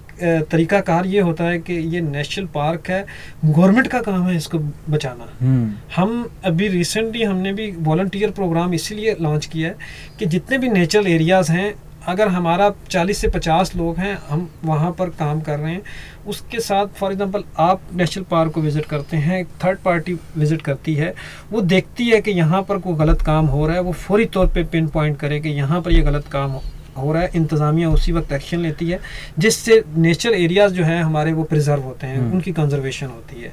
[0.52, 3.06] तरीका कार ये होता है कि ये नेशनल पार्क है
[3.46, 4.60] गवर्नमेंट का काम है इसको
[4.90, 9.76] बचाना। हम्म, हम अभी रिसेंटली हमने भी वॉल्टियर प्रोग्राम इसीलिए लॉन्च किया है
[10.20, 11.74] कि जितने भी नेचुरल एरियाज़ हैं
[12.08, 15.82] अगर हमारा 40 से 50 लोग हैं हम वहाँ पर काम कर रहे हैं
[16.28, 20.96] उसके साथ फॉर एग्जांपल आप नेशनल पार्क को विज़िट करते हैं थर्ड पार्टी विज़िट करती
[20.96, 21.14] है
[21.52, 24.48] वो देखती है कि यहाँ पर कोई गलत काम हो रहा है वो फौरी तौर
[24.48, 26.62] पे पिन पॉइंट करे कि यहाँ पर ये यह गलत काम हो
[26.98, 29.00] हो रहा है इंतज़ामिया उसी वक्त एक्शन लेती है
[29.40, 33.52] जिससे नेचर एरियाज़ जो हैं हमारे वो प्रिजर्व होते हैं हम्म। उनकी कंजर्वेशन होती है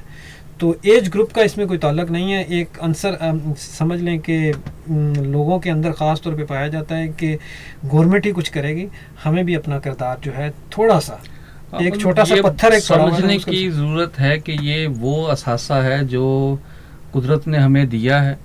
[0.61, 3.17] तो एज ग्रुप का इसमें कोई ताल्लक नहीं है। एक आंसर
[3.59, 4.37] समझ लें कि
[4.89, 7.33] लोगों के अंदर ख़ास तौर पे पाया जाता है कि
[7.85, 8.87] गवर्नमेंट ही कुछ करेगी
[9.25, 11.21] हमें भी अपना किरदार जो है थोड़ा सा
[11.83, 16.27] एक छोटा सा पत्थर एक समझने की ज़रूरत है कि ये वो असासा है जो
[17.13, 18.39] कुदरत ने हमें दिया है।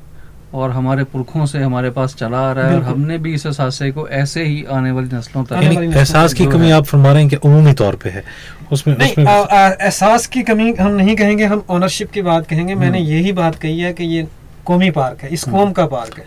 [0.55, 3.89] और हमारे पुरखों से हमारे पास चला आ रहा है और हमने भी इस असासे
[3.91, 7.35] को ऐसे ही आने वाली नस्लों तक एहसास की कमी आप फरमा रहे हैं कि
[7.47, 8.23] उमूमी तौर पे है।
[8.71, 13.09] उसमें नहीं एहसास की कमी हम नहीं कहेंगे हम ओनरशिप की बात कहेंगे। मैंने हम्म।
[13.09, 14.27] यही बात कही है कि ये
[14.65, 16.25] कौमी पार्क है इस कौम का पार्क है।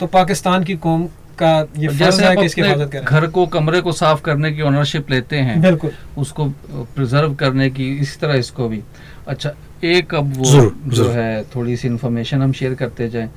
[0.00, 1.06] तो पाकिस्तान की कौम
[1.38, 4.62] का ये जैसे है कि इसकी हिफाजत करें। घर को कमरे को साफ़ करने की
[4.62, 6.48] ओनरशिप लेते हैं बिल्कुल। उसको
[6.96, 8.82] प्रिजर्व करने की इसी तरह इसको भी।
[9.28, 9.52] अच्छा
[9.84, 13.30] एक अब वो जो है थोड़ी सी इन्फॉर्मेशन हम शेयर करते जाएँ।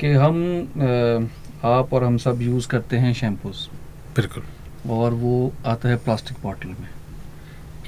[0.00, 0.36] कि हम
[1.64, 3.68] आप और हम सब यूज़ करते हैं शैम्पूस
[4.16, 4.42] बिल्कुल।
[4.90, 6.88] और वो आता है प्लास्टिक बॉटल में।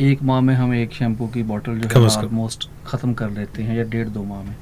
[0.01, 3.77] एक माह में हम एक शैम्पू की बॉटल जो है ऑलमोस्ट ख़त्म कर लेते हैं
[3.77, 4.57] या डेढ़ दो माह में।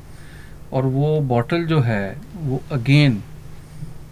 [0.72, 3.22] और वो बॉटल जो है वो अगेन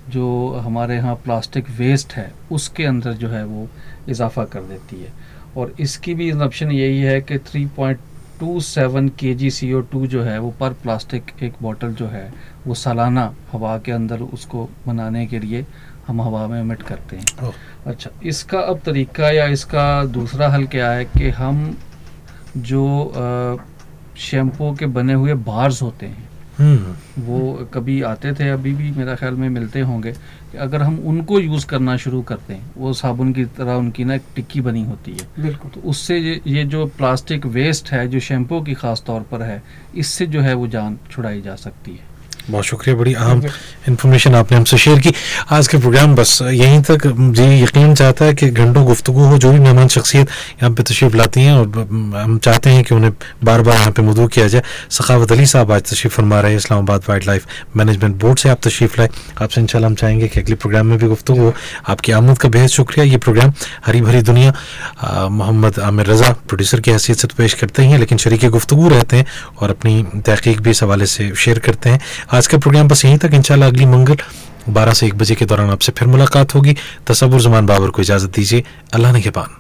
[0.09, 0.26] जो
[0.64, 3.68] हमारे यहाँ प्लास्टिक वेस्ट है उसके अंदर जो है वो
[4.09, 5.12] इजाफा कर देती है।
[5.57, 7.39] और इसकी भी ऑप्शन यही है कि
[8.41, 12.32] 3.27 केजी CO2 जो है वो पर प्लास्टिक एक बोतल जो है
[12.66, 15.64] वो सालाना हवा के अंदर उसको बनाने के लिए
[16.07, 17.53] हम हवा में एमिट करते हैं।
[17.87, 21.76] अच्छा इसका अब तरीका या इसका दूसरा हल क्या है कि हम
[22.57, 22.85] जो
[24.18, 26.28] शैम्पू के बने हुए बार्स होते हैं
[26.59, 30.18] हम्म। वो कभी आते थे अभी भी मेरा ख्याल में मिलते होंगे कि
[30.57, 34.23] अगर हम उनको यूज़ करना शुरू करते हैं वो साबुन की तरह उनकी ना एक
[34.37, 38.61] टिक्की बनी होती है। बिल्कुल। तो उससे ये, ये जो प्लास्टिक वेस्ट है जो शैम्पू
[38.61, 39.63] की ख़ास तौर पर है
[39.97, 42.13] इससे जो है वो जान छुड़ाई जा सकती है।
[42.51, 43.42] बहुत शुक्रिया, बड़ी अहम
[43.88, 45.12] इन्फॉर्मेशन आपने हमसे शेयर की।
[45.53, 49.53] आज के प्रोग्राम बस यहीं तक। जी, यकीन चाहता है कि घंटों गुफ्तु हो, जो
[49.53, 50.28] भी मेहमान शख्सियत
[50.62, 51.66] यहाँ पे तशरीफ़ लाती हैं और
[52.14, 53.12] हम चाहते हैं कि उन्हें
[53.45, 56.59] बार बार यहाँ पे मदू किया जाए। सखावत अली साहब आज तशरीफ़ फरमा रहे हैं,
[56.59, 59.09] Islamabad wild life management board से आप तशरीफ़ लाए।
[59.42, 61.53] आपसे इंशाल्लाह हम चाहेंगे कि अगले प्रोग्राम में भी गुफ्तु हो।
[61.88, 63.53] आपकी आमद का बेहद शुक्रिया। ये प्रोग्राम
[63.86, 64.53] हरी भरी दुनिया
[65.30, 69.16] मोहम्मद आमिर रज़ा प्रोड्यूसर की हैसियत से तो पेश करते ही लेकिन शरीक गुफ्तु रहते
[69.16, 69.26] हैं
[69.61, 72.01] और अपनी तहकीक भी इस हवाले से शेयर करते हैं।
[72.35, 74.16] आज का प्रोग्राम बस यहीं तक। इंशाल्लाह अगली मंगल
[74.68, 76.76] बारह से एक बजे के दौरान आपसे फिर मुलाकात होगी।
[77.07, 78.64] तस्वुर जमान बाबर को इजाज़त दीजिए।
[78.95, 79.55] अल्लाह ने के पान